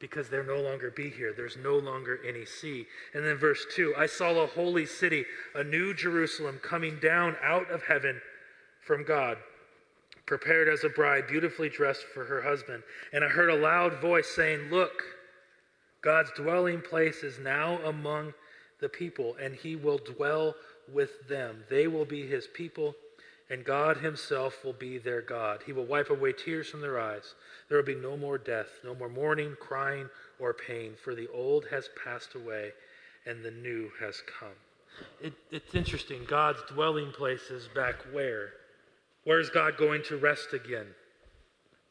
because 0.00 0.28
there 0.28 0.42
no 0.42 0.60
longer 0.60 0.90
be 0.90 1.10
here. 1.10 1.32
There's 1.36 1.56
no 1.62 1.76
longer 1.76 2.18
any 2.26 2.44
sea. 2.44 2.86
And 3.14 3.24
then 3.24 3.36
verse 3.36 3.64
2 3.76 3.94
I 3.96 4.06
saw 4.06 4.30
a 4.30 4.48
holy 4.48 4.84
city, 4.84 5.26
a 5.54 5.62
new 5.62 5.94
Jerusalem, 5.94 6.58
coming 6.60 6.98
down 6.98 7.36
out 7.40 7.70
of 7.70 7.84
heaven 7.84 8.20
from 8.80 9.04
God 9.04 9.38
prepared 10.28 10.68
as 10.68 10.84
a 10.84 10.90
bride, 10.90 11.26
beautifully 11.26 11.70
dressed 11.70 12.04
for 12.14 12.24
her 12.26 12.42
husband. 12.42 12.82
And 13.12 13.24
I 13.24 13.28
heard 13.28 13.50
a 13.50 13.56
loud 13.56 13.94
voice 13.94 14.28
saying, 14.28 14.70
Look, 14.70 15.02
God's 16.02 16.30
dwelling 16.36 16.82
place 16.82 17.24
is 17.24 17.38
now 17.38 17.78
among 17.78 18.34
the 18.80 18.90
people, 18.90 19.36
and 19.42 19.54
he 19.54 19.74
will 19.74 19.98
dwell 19.98 20.54
with 20.92 21.26
them. 21.28 21.64
They 21.70 21.88
will 21.88 22.04
be 22.04 22.26
his 22.26 22.46
people, 22.46 22.94
and 23.50 23.64
God 23.64 23.96
himself 23.96 24.62
will 24.64 24.74
be 24.74 24.98
their 24.98 25.22
God. 25.22 25.62
He 25.64 25.72
will 25.72 25.86
wipe 25.86 26.10
away 26.10 26.34
tears 26.34 26.68
from 26.68 26.82
their 26.82 27.00
eyes. 27.00 27.34
There 27.68 27.78
will 27.78 27.84
be 27.84 27.94
no 27.94 28.16
more 28.16 28.38
death, 28.38 28.68
no 28.84 28.94
more 28.94 29.08
mourning, 29.08 29.56
crying, 29.58 30.08
or 30.38 30.52
pain, 30.52 30.92
for 31.02 31.14
the 31.14 31.28
old 31.34 31.64
has 31.70 31.88
passed 32.04 32.34
away, 32.34 32.72
and 33.26 33.42
the 33.42 33.50
new 33.50 33.90
has 33.98 34.22
come. 34.38 34.56
It, 35.22 35.32
it's 35.50 35.74
interesting. 35.74 36.24
God's 36.28 36.60
dwelling 36.70 37.12
place 37.12 37.50
is 37.50 37.66
back 37.74 37.96
where? 38.12 38.50
Where's 39.28 39.50
God 39.50 39.76
going 39.76 40.02
to 40.04 40.16
rest 40.16 40.54
again? 40.54 40.86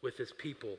With 0.02 0.17
his 0.17 0.32
people. 0.32 0.78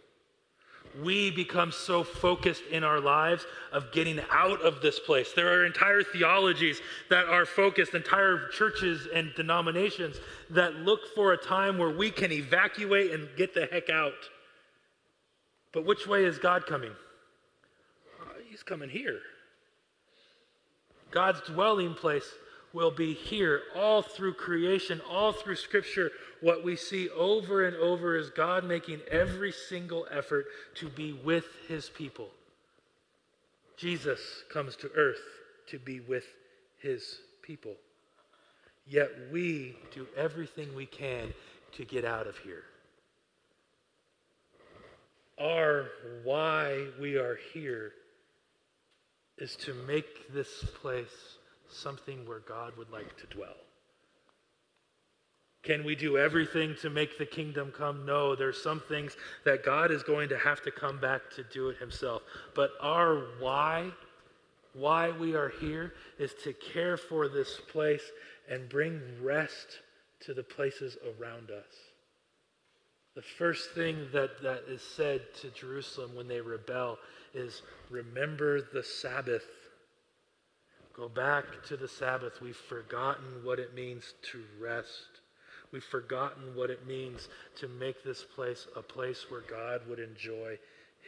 We 1.00 1.30
become 1.30 1.70
so 1.70 2.02
focused 2.02 2.64
in 2.72 2.82
our 2.82 2.98
lives 2.98 3.46
of 3.70 3.92
getting 3.92 4.18
out 4.32 4.60
of 4.62 4.82
this 4.82 4.98
place. 4.98 5.32
There 5.32 5.46
are 5.46 5.64
entire 5.64 6.02
theologies 6.02 6.80
that 7.10 7.26
are 7.26 7.46
focused, 7.46 7.94
entire 7.94 8.48
churches 8.48 9.06
and 9.14 9.32
denominations 9.36 10.16
that 10.50 10.74
look 10.74 10.98
for 11.14 11.32
a 11.32 11.36
time 11.36 11.78
where 11.78 11.96
we 11.96 12.10
can 12.10 12.32
evacuate 12.32 13.12
and 13.12 13.28
get 13.36 13.54
the 13.54 13.68
heck 13.70 13.88
out. 13.88 14.28
But 15.72 15.86
which 15.86 16.08
way 16.08 16.24
is 16.24 16.40
God 16.40 16.66
coming? 16.66 16.90
Uh, 18.20 18.32
he's 18.50 18.64
coming 18.64 18.88
here. 18.88 19.20
God's 21.12 21.40
dwelling 21.42 21.94
place 21.94 22.28
will 22.72 22.90
be 22.90 23.14
here 23.14 23.62
all 23.74 24.02
through 24.02 24.34
creation, 24.34 25.00
all 25.08 25.32
through 25.32 25.56
Scripture. 25.56 26.10
What 26.40 26.64
we 26.64 26.76
see 26.76 27.08
over 27.10 27.66
and 27.66 27.76
over 27.76 28.16
is 28.16 28.30
God 28.30 28.64
making 28.64 29.00
every 29.10 29.52
single 29.52 30.06
effort 30.10 30.46
to 30.76 30.88
be 30.88 31.12
with 31.12 31.46
his 31.66 31.88
people. 31.88 32.28
Jesus 33.76 34.20
comes 34.52 34.76
to 34.76 34.90
earth 34.96 35.22
to 35.68 35.78
be 35.78 36.00
with 36.00 36.24
his 36.78 37.20
people. 37.42 37.74
Yet 38.86 39.10
we 39.32 39.76
do 39.94 40.06
everything 40.16 40.74
we 40.74 40.86
can 40.86 41.32
to 41.72 41.84
get 41.84 42.04
out 42.04 42.26
of 42.26 42.38
here. 42.38 42.64
Our 45.38 45.86
why 46.24 46.86
we 47.00 47.16
are 47.16 47.38
here 47.52 47.92
is 49.36 49.54
to 49.56 49.74
make 49.86 50.32
this 50.32 50.64
place 50.82 51.37
something 51.70 52.26
where 52.26 52.40
God 52.40 52.76
would 52.76 52.90
like 52.90 53.16
to 53.18 53.26
dwell. 53.26 53.56
Can 55.62 55.84
we 55.84 55.96
do 55.96 56.16
everything 56.16 56.76
to 56.80 56.90
make 56.90 57.18
the 57.18 57.26
kingdom 57.26 57.72
come? 57.76 58.06
No, 58.06 58.34
there's 58.34 58.62
some 58.62 58.80
things 58.88 59.16
that 59.44 59.64
God 59.64 59.90
is 59.90 60.02
going 60.02 60.28
to 60.28 60.38
have 60.38 60.62
to 60.62 60.70
come 60.70 61.00
back 61.00 61.22
to 61.36 61.44
do 61.52 61.68
it 61.68 61.78
himself. 61.78 62.22
But 62.54 62.70
our 62.80 63.24
why, 63.40 63.90
why 64.72 65.10
we 65.10 65.34
are 65.34 65.52
here, 65.60 65.94
is 66.18 66.32
to 66.44 66.52
care 66.52 66.96
for 66.96 67.28
this 67.28 67.60
place 67.70 68.02
and 68.48 68.68
bring 68.68 69.00
rest 69.20 69.80
to 70.20 70.32
the 70.32 70.42
places 70.42 70.96
around 71.20 71.50
us. 71.50 71.74
The 73.14 73.22
first 73.22 73.72
thing 73.72 74.06
that, 74.12 74.40
that 74.42 74.62
is 74.68 74.80
said 74.80 75.22
to 75.40 75.50
Jerusalem 75.50 76.14
when 76.14 76.28
they 76.28 76.40
rebel 76.40 76.98
is 77.34 77.62
remember 77.90 78.62
the 78.62 78.82
Sabbath 78.82 79.42
Go 80.98 81.08
back 81.08 81.44
to 81.68 81.76
the 81.76 81.86
Sabbath. 81.86 82.40
We've 82.42 82.56
forgotten 82.56 83.44
what 83.44 83.60
it 83.60 83.72
means 83.72 84.14
to 84.32 84.42
rest. 84.60 85.20
We've 85.70 85.84
forgotten 85.84 86.56
what 86.56 86.70
it 86.70 86.88
means 86.88 87.28
to 87.60 87.68
make 87.68 88.02
this 88.02 88.24
place 88.24 88.66
a 88.74 88.82
place 88.82 89.26
where 89.28 89.42
God 89.42 89.82
would 89.88 90.00
enjoy 90.00 90.58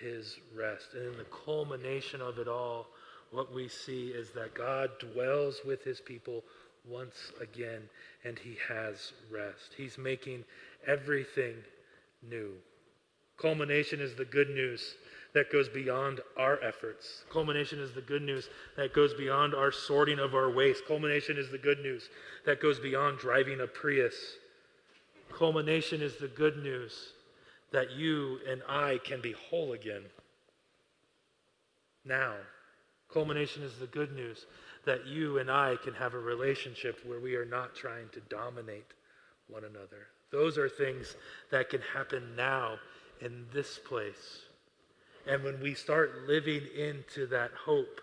his 0.01 0.37
rest. 0.57 0.95
And 0.95 1.07
in 1.07 1.19
the 1.19 1.27
culmination 1.45 2.21
of 2.21 2.39
it 2.39 2.47
all, 2.47 2.87
what 3.33 3.53
we 3.53 3.67
see 3.67 4.11
is 4.11 4.31
that 4.31 4.55
God 4.55 4.91
dwells 5.01 5.61
with 5.67 5.83
his 5.83 6.01
people 6.01 6.45
once 6.89 7.33
again, 7.41 7.83
and 8.25 8.39
he 8.39 8.57
has 8.69 9.13
rest. 9.29 9.75
He's 9.77 9.99
making 9.99 10.45
everything 10.87 11.57
new. 12.23 12.53
Culmination 13.41 14.01
is 14.01 14.15
the 14.15 14.25
good 14.25 14.51
news 14.51 14.97
that 15.33 15.51
goes 15.51 15.69
beyond 15.69 16.21
our 16.37 16.63
efforts. 16.63 17.25
Culmination 17.33 17.79
is 17.79 17.93
the 17.93 18.01
good 18.01 18.23
news 18.23 18.49
that 18.77 18.93
goes 18.93 19.15
beyond 19.15 19.55
our 19.55 19.73
sorting 19.73 20.19
of 20.19 20.35
our 20.35 20.51
waste. 20.51 20.87
Culmination 20.87 21.39
is 21.39 21.51
the 21.51 21.59
good 21.59 21.81
news 21.81 22.11
that 22.45 22.61
goes 22.61 22.79
beyond 22.81 23.19
driving 23.19 23.61
a 23.61 23.67
Prius. 23.67 24.15
Culmination 25.33 26.03
is 26.03 26.17
the 26.17 26.29
good 26.29 26.63
news 26.63 27.13
that 27.73 27.93
you 27.93 28.41
and 28.49 28.63
I 28.69 28.99
can 29.05 29.21
be 29.21 29.33
whole 29.33 29.73
again. 29.73 30.03
Now, 32.05 32.35
culmination 33.13 33.63
is 33.63 33.79
the 33.79 33.87
good 33.87 34.15
news 34.15 34.47
that 34.85 35.07
you 35.07 35.39
and 35.39 35.51
I 35.51 35.77
can 35.77 35.95
have 35.95 36.15
a 36.15 36.19
relationship 36.19 36.99
where 37.07 37.21
we 37.21 37.37
are 37.37 37.45
not 37.45 37.75
trying 37.75 38.09
to 38.13 38.21
dominate 38.29 38.87
one 39.49 39.65
another. 39.65 40.09
Those 40.33 40.59
are 40.59 40.69
things 40.69 41.17
that 41.51 41.71
can 41.71 41.81
happen 41.81 42.35
now 42.37 42.79
in 43.21 43.47
this 43.53 43.79
place. 43.79 44.43
And 45.27 45.45
when 45.45 45.61
we 45.61 45.75
start 45.75 46.27
living 46.27 46.63
into 46.77 47.27
that 47.27 47.51
hope, 47.53 48.01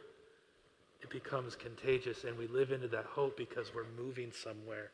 it 1.01 1.09
becomes 1.09 1.55
contagious, 1.55 2.23
and 2.23 2.37
we 2.37 2.47
live 2.47 2.71
into 2.71 2.87
that 2.89 3.05
hope 3.05 3.37
because 3.37 3.73
we're 3.73 3.85
moving 3.97 4.31
somewhere. 4.31 4.91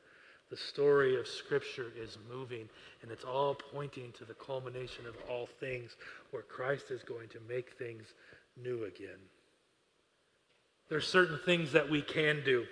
The 0.50 0.58
story 0.58 1.20
of 1.20 1.28
Scripture 1.28 1.92
is 1.98 2.18
moving, 2.30 2.70
and 3.02 3.12
it's 3.12 3.24
all 3.24 3.56
pointing 3.56 4.12
to 4.14 4.26
the 4.26 4.36
culmination 4.36 5.06
of 5.08 5.16
all 5.30 5.48
things 5.60 5.96
where 6.32 6.44
Christ 6.44 6.92
is 6.92 7.02
going 7.04 7.30
to 7.30 7.40
make 7.48 7.74
things 7.78 8.14
new 8.62 8.84
again. 8.84 9.20
There 10.90 10.98
are 10.98 11.02
certain 11.02 11.40
things 11.46 11.72
that 11.72 11.90
we 11.90 12.02
can 12.02 12.44
do. 12.46 12.66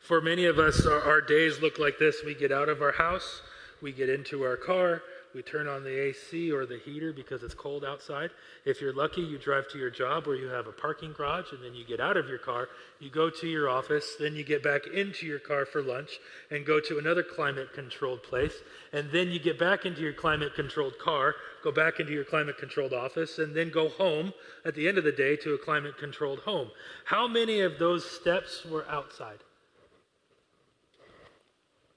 For 0.00 0.20
many 0.20 0.44
of 0.44 0.58
us, 0.58 0.86
our, 0.86 1.00
our 1.00 1.20
days 1.20 1.60
look 1.60 1.78
like 1.78 1.98
this. 1.98 2.22
We 2.24 2.34
get 2.34 2.52
out 2.52 2.68
of 2.68 2.82
our 2.82 2.92
house, 2.92 3.42
we 3.80 3.92
get 3.92 4.08
into 4.08 4.42
our 4.44 4.56
car, 4.56 5.02
we 5.34 5.42
turn 5.42 5.66
on 5.66 5.84
the 5.84 6.00
AC 6.08 6.50
or 6.50 6.66
the 6.66 6.78
heater 6.78 7.12
because 7.12 7.42
it's 7.42 7.54
cold 7.54 7.84
outside. 7.84 8.30
If 8.64 8.80
you're 8.80 8.92
lucky, 8.92 9.22
you 9.22 9.38
drive 9.38 9.68
to 9.68 9.78
your 9.78 9.90
job 9.90 10.26
where 10.26 10.36
you 10.36 10.48
have 10.48 10.66
a 10.66 10.72
parking 10.72 11.12
garage 11.12 11.52
and 11.52 11.62
then 11.62 11.74
you 11.74 11.84
get 11.84 12.00
out 12.00 12.16
of 12.16 12.28
your 12.28 12.38
car, 12.38 12.68
you 13.00 13.10
go 13.10 13.30
to 13.30 13.46
your 13.46 13.68
office, 13.68 14.14
then 14.18 14.34
you 14.34 14.44
get 14.44 14.62
back 14.62 14.86
into 14.86 15.26
your 15.26 15.38
car 15.38 15.64
for 15.64 15.82
lunch 15.82 16.18
and 16.50 16.66
go 16.66 16.80
to 16.80 16.98
another 16.98 17.22
climate 17.22 17.72
controlled 17.72 18.22
place. 18.22 18.54
And 18.92 19.10
then 19.10 19.28
you 19.28 19.38
get 19.38 19.58
back 19.58 19.86
into 19.86 20.00
your 20.00 20.12
climate 20.12 20.54
controlled 20.54 20.98
car, 20.98 21.34
go 21.62 21.72
back 21.72 22.00
into 22.00 22.12
your 22.12 22.24
climate 22.24 22.58
controlled 22.58 22.92
office, 22.92 23.38
and 23.38 23.54
then 23.54 23.70
go 23.70 23.88
home 23.88 24.32
at 24.64 24.74
the 24.74 24.88
end 24.88 24.98
of 24.98 25.04
the 25.04 25.12
day 25.12 25.36
to 25.36 25.54
a 25.54 25.58
climate 25.58 25.96
controlled 25.98 26.40
home. 26.40 26.70
How 27.04 27.26
many 27.26 27.60
of 27.60 27.78
those 27.78 28.04
steps 28.04 28.64
were 28.64 28.86
outside? 28.88 29.38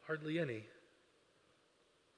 Hardly 0.07 0.39
any. 0.39 0.63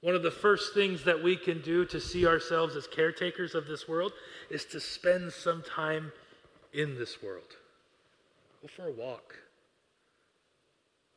One 0.01 0.15
of 0.15 0.21
the 0.23 0.31
first 0.31 0.73
things 0.73 1.03
that 1.05 1.23
we 1.23 1.35
can 1.35 1.61
do 1.61 1.85
to 1.85 1.99
see 1.99 2.27
ourselves 2.27 2.75
as 2.75 2.85
caretakers 2.87 3.55
of 3.55 3.67
this 3.67 3.87
world 3.87 4.13
is 4.49 4.65
to 4.65 4.79
spend 4.79 5.33
some 5.33 5.63
time 5.63 6.11
in 6.73 6.97
this 6.97 7.21
world. 7.23 7.57
Go 8.61 8.67
for 8.67 8.87
a 8.87 8.91
walk. 8.91 9.35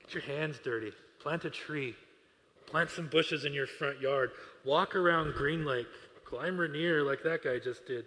Get 0.00 0.14
your 0.14 0.22
hands 0.22 0.58
dirty. 0.64 0.92
Plant 1.20 1.44
a 1.44 1.50
tree. 1.50 1.94
Plant 2.66 2.90
some 2.90 3.08
bushes 3.08 3.44
in 3.44 3.52
your 3.52 3.66
front 3.66 4.00
yard. 4.00 4.30
Walk 4.64 4.96
around 4.96 5.34
Green 5.34 5.64
Lake. 5.64 5.86
Climb 6.24 6.56
Rainier 6.56 7.02
like 7.02 7.22
that 7.24 7.44
guy 7.44 7.58
just 7.58 7.86
did. 7.86 8.06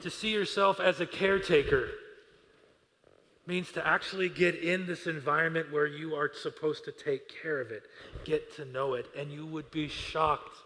To 0.00 0.10
see 0.10 0.32
yourself 0.32 0.80
as 0.80 1.00
a 1.00 1.06
caretaker 1.06 1.88
means 3.46 3.70
to 3.72 3.86
actually 3.86 4.28
get 4.28 4.54
in 4.54 4.86
this 4.86 5.06
environment 5.06 5.72
where 5.72 5.86
you 5.86 6.14
are 6.14 6.30
supposed 6.32 6.84
to 6.84 6.92
take 6.92 7.30
care 7.42 7.60
of 7.60 7.70
it, 7.70 7.82
get 8.24 8.54
to 8.56 8.64
know 8.64 8.94
it, 8.94 9.06
and 9.16 9.30
you 9.30 9.44
would 9.46 9.70
be 9.70 9.88
shocked 9.88 10.56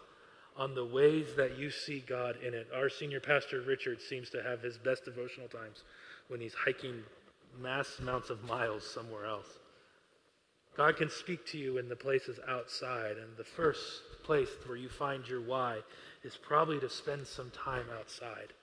on 0.55 0.75
the 0.75 0.85
ways 0.85 1.27
that 1.37 1.57
you 1.57 1.71
see 1.71 2.03
God 2.05 2.35
in 2.45 2.53
it. 2.53 2.67
Our 2.75 2.89
senior 2.89 3.19
pastor, 3.19 3.61
Richard, 3.61 4.01
seems 4.01 4.29
to 4.31 4.43
have 4.43 4.61
his 4.61 4.77
best 4.77 5.05
devotional 5.05 5.47
times 5.47 5.83
when 6.27 6.41
he's 6.41 6.53
hiking 6.53 7.03
mass 7.61 7.97
amounts 7.99 8.29
of 8.29 8.43
miles 8.43 8.85
somewhere 8.85 9.25
else. 9.25 9.47
God 10.77 10.97
can 10.97 11.09
speak 11.09 11.45
to 11.47 11.57
you 11.57 11.77
in 11.77 11.89
the 11.89 11.95
places 11.95 12.39
outside, 12.47 13.17
and 13.17 13.35
the 13.37 13.43
first 13.43 13.81
place 14.23 14.49
where 14.65 14.77
you 14.77 14.87
find 14.87 15.27
your 15.27 15.41
why 15.41 15.79
is 16.23 16.37
probably 16.37 16.79
to 16.79 16.89
spend 16.89 17.25
some 17.25 17.51
time 17.51 17.85
outside. 17.97 18.53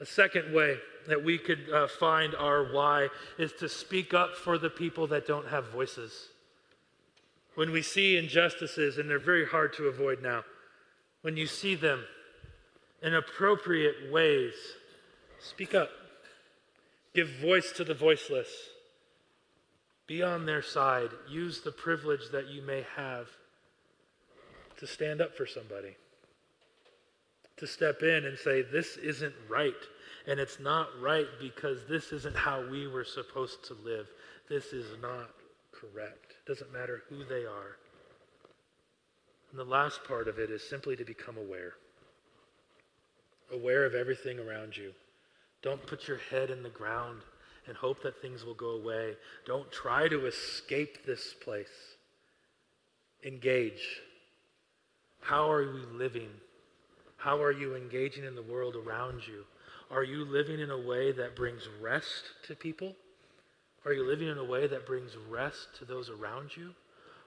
A 0.00 0.06
second 0.06 0.54
way 0.54 0.76
that 1.06 1.24
we 1.24 1.38
could 1.38 1.70
uh, 1.72 1.86
find 1.86 2.34
our 2.34 2.64
why 2.72 3.08
is 3.38 3.52
to 3.54 3.68
speak 3.68 4.12
up 4.12 4.36
for 4.36 4.58
the 4.58 4.68
people 4.68 5.06
that 5.06 5.26
don't 5.26 5.48
have 5.48 5.68
voices. 5.70 6.28
When 7.54 7.72
we 7.72 7.80
see 7.80 8.18
injustices, 8.18 8.98
and 8.98 9.08
they're 9.08 9.18
very 9.18 9.46
hard 9.46 9.72
to 9.74 9.84
avoid 9.84 10.22
now, 10.22 10.44
when 11.22 11.36
you 11.36 11.46
see 11.46 11.74
them 11.74 12.04
in 13.02 13.14
appropriate 13.14 14.12
ways, 14.12 14.54
speak 15.40 15.74
up. 15.74 15.90
Give 17.14 17.28
voice 17.40 17.72
to 17.72 17.84
the 17.84 17.94
voiceless. 17.94 18.48
Be 20.06 20.22
on 20.22 20.44
their 20.44 20.62
side. 20.62 21.08
Use 21.28 21.62
the 21.62 21.72
privilege 21.72 22.30
that 22.32 22.48
you 22.48 22.60
may 22.60 22.84
have 22.96 23.28
to 24.78 24.86
stand 24.86 25.22
up 25.22 25.34
for 25.34 25.46
somebody 25.46 25.96
to 27.56 27.66
step 27.66 28.02
in 28.02 28.24
and 28.24 28.38
say, 28.38 28.62
This 28.62 28.96
isn't 28.96 29.34
right. 29.48 29.74
And 30.26 30.40
it's 30.40 30.58
not 30.58 30.88
right 31.00 31.26
because 31.40 31.86
this 31.88 32.12
isn't 32.12 32.36
how 32.36 32.68
we 32.68 32.88
were 32.88 33.04
supposed 33.04 33.64
to 33.66 33.74
live. 33.84 34.08
This 34.48 34.72
is 34.72 34.86
not 35.00 35.30
correct. 35.72 36.34
It 36.44 36.48
Doesn't 36.48 36.72
matter 36.72 37.02
who 37.08 37.24
they 37.24 37.44
are. 37.44 37.76
And 39.50 39.60
the 39.60 39.64
last 39.64 40.02
part 40.04 40.26
of 40.26 40.38
it 40.38 40.50
is 40.50 40.68
simply 40.68 40.96
to 40.96 41.04
become 41.04 41.36
aware. 41.38 41.74
Aware 43.52 43.84
of 43.84 43.94
everything 43.94 44.40
around 44.40 44.76
you. 44.76 44.92
Don't 45.62 45.84
put 45.86 46.08
your 46.08 46.18
head 46.30 46.50
in 46.50 46.62
the 46.62 46.68
ground 46.68 47.22
and 47.68 47.76
hope 47.76 48.02
that 48.02 48.20
things 48.20 48.44
will 48.44 48.54
go 48.54 48.70
away. 48.70 49.16
Don't 49.46 49.70
try 49.70 50.08
to 50.08 50.26
escape 50.26 51.04
this 51.06 51.34
place. 51.34 51.96
Engage. 53.24 54.00
How 55.20 55.50
are 55.50 55.72
we 55.72 55.80
living? 55.96 56.28
How 57.16 57.42
are 57.42 57.52
you 57.52 57.74
engaging 57.74 58.24
in 58.24 58.34
the 58.34 58.42
world 58.42 58.76
around 58.76 59.26
you? 59.26 59.44
Are 59.90 60.04
you 60.04 60.24
living 60.24 60.60
in 60.60 60.70
a 60.70 60.78
way 60.78 61.12
that 61.12 61.36
brings 61.36 61.68
rest 61.80 62.24
to 62.46 62.54
people? 62.54 62.94
Are 63.84 63.92
you 63.92 64.06
living 64.06 64.28
in 64.28 64.38
a 64.38 64.44
way 64.44 64.66
that 64.66 64.86
brings 64.86 65.12
rest 65.28 65.68
to 65.78 65.84
those 65.84 66.10
around 66.10 66.56
you? 66.56 66.74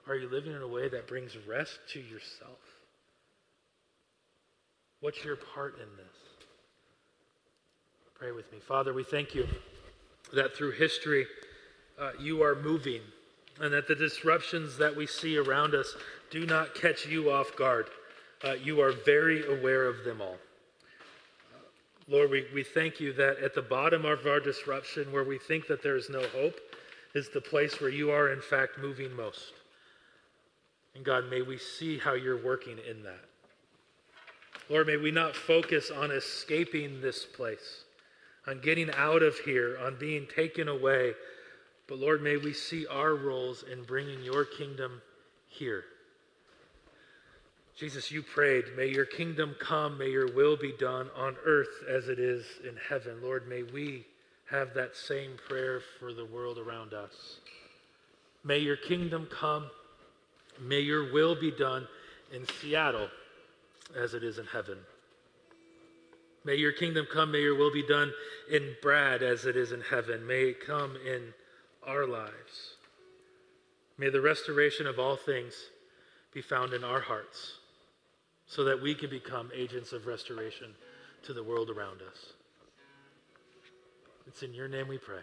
Are 0.06 0.14
you 0.14 0.28
living 0.28 0.52
in 0.52 0.62
a 0.62 0.68
way 0.68 0.88
that 0.88 1.08
brings 1.08 1.36
rest 1.48 1.78
to 1.92 2.00
yourself? 2.00 2.58
What's 5.00 5.24
your 5.24 5.36
part 5.36 5.76
in 5.76 5.88
this? 5.96 6.16
Pray 8.14 8.32
with 8.32 8.52
me. 8.52 8.58
Father, 8.58 8.92
we 8.92 9.04
thank 9.04 9.34
you 9.34 9.46
that 10.34 10.54
through 10.54 10.72
history 10.72 11.26
uh, 11.98 12.10
you 12.20 12.42
are 12.42 12.54
moving 12.54 13.00
and 13.60 13.72
that 13.72 13.88
the 13.88 13.94
disruptions 13.94 14.76
that 14.76 14.94
we 14.94 15.06
see 15.06 15.38
around 15.38 15.74
us 15.74 15.94
do 16.30 16.44
not 16.44 16.74
catch 16.74 17.06
you 17.06 17.30
off 17.30 17.56
guard 17.56 17.88
uh, 18.44 18.52
you 18.52 18.80
are 18.80 18.92
very 18.92 19.46
aware 19.46 19.86
of 19.86 20.04
them 20.04 20.20
all. 20.20 20.36
Lord, 22.08 22.30
we, 22.30 22.46
we 22.52 22.64
thank 22.64 22.98
you 22.98 23.12
that 23.12 23.38
at 23.38 23.54
the 23.54 23.62
bottom 23.62 24.04
of 24.04 24.26
our 24.26 24.40
disruption, 24.40 25.12
where 25.12 25.24
we 25.24 25.38
think 25.38 25.66
that 25.68 25.82
there 25.82 25.96
is 25.96 26.10
no 26.10 26.22
hope, 26.28 26.58
is 27.14 27.28
the 27.28 27.40
place 27.40 27.80
where 27.80 27.90
you 27.90 28.10
are, 28.10 28.32
in 28.32 28.40
fact, 28.40 28.78
moving 28.78 29.14
most. 29.14 29.52
And 30.94 31.04
God, 31.04 31.30
may 31.30 31.42
we 31.42 31.58
see 31.58 31.98
how 31.98 32.14
you're 32.14 32.42
working 32.42 32.78
in 32.88 33.02
that. 33.04 33.24
Lord, 34.68 34.86
may 34.86 34.96
we 34.96 35.10
not 35.10 35.36
focus 35.36 35.90
on 35.90 36.10
escaping 36.10 37.00
this 37.00 37.24
place, 37.24 37.84
on 38.46 38.60
getting 38.60 38.90
out 38.96 39.22
of 39.22 39.36
here, 39.38 39.78
on 39.82 39.96
being 39.98 40.26
taken 40.26 40.68
away. 40.68 41.14
But 41.88 41.98
Lord, 41.98 42.22
may 42.22 42.36
we 42.36 42.52
see 42.52 42.86
our 42.86 43.14
roles 43.14 43.64
in 43.70 43.82
bringing 43.82 44.22
your 44.22 44.44
kingdom 44.44 45.02
here. 45.48 45.84
Jesus, 47.80 48.10
you 48.10 48.22
prayed, 48.22 48.66
may 48.76 48.88
your 48.88 49.06
kingdom 49.06 49.56
come, 49.58 49.96
may 49.96 50.10
your 50.10 50.30
will 50.30 50.54
be 50.54 50.70
done 50.70 51.08
on 51.16 51.34
earth 51.46 51.82
as 51.88 52.08
it 52.08 52.18
is 52.18 52.44
in 52.62 52.76
heaven. 52.76 53.22
Lord, 53.22 53.48
may 53.48 53.62
we 53.62 54.04
have 54.50 54.74
that 54.74 54.94
same 54.94 55.38
prayer 55.48 55.80
for 55.98 56.12
the 56.12 56.26
world 56.26 56.58
around 56.58 56.92
us. 56.92 57.38
May 58.44 58.58
your 58.58 58.76
kingdom 58.76 59.26
come, 59.30 59.70
may 60.60 60.80
your 60.80 61.10
will 61.10 61.34
be 61.34 61.50
done 61.50 61.88
in 62.30 62.46
Seattle 62.60 63.08
as 63.96 64.12
it 64.12 64.24
is 64.24 64.36
in 64.36 64.44
heaven. 64.44 64.76
May 66.44 66.56
your 66.56 66.72
kingdom 66.72 67.06
come, 67.10 67.32
may 67.32 67.40
your 67.40 67.56
will 67.56 67.72
be 67.72 67.86
done 67.86 68.12
in 68.50 68.76
Brad 68.82 69.22
as 69.22 69.46
it 69.46 69.56
is 69.56 69.72
in 69.72 69.80
heaven. 69.80 70.26
May 70.26 70.50
it 70.50 70.66
come 70.66 70.96
in 70.96 71.32
our 71.86 72.06
lives. 72.06 72.74
May 73.96 74.10
the 74.10 74.20
restoration 74.20 74.86
of 74.86 74.98
all 74.98 75.16
things 75.16 75.54
be 76.34 76.42
found 76.42 76.74
in 76.74 76.84
our 76.84 77.00
hearts 77.00 77.54
so 78.50 78.64
that 78.64 78.82
we 78.82 78.96
can 78.96 79.08
become 79.08 79.48
agents 79.54 79.92
of 79.92 80.06
restoration 80.06 80.74
to 81.22 81.32
the 81.32 81.42
world 81.42 81.70
around 81.70 82.00
us. 82.02 82.32
It's 84.26 84.42
in 84.42 84.52
your 84.52 84.66
name 84.66 84.88
we 84.88 84.98
pray. 84.98 85.20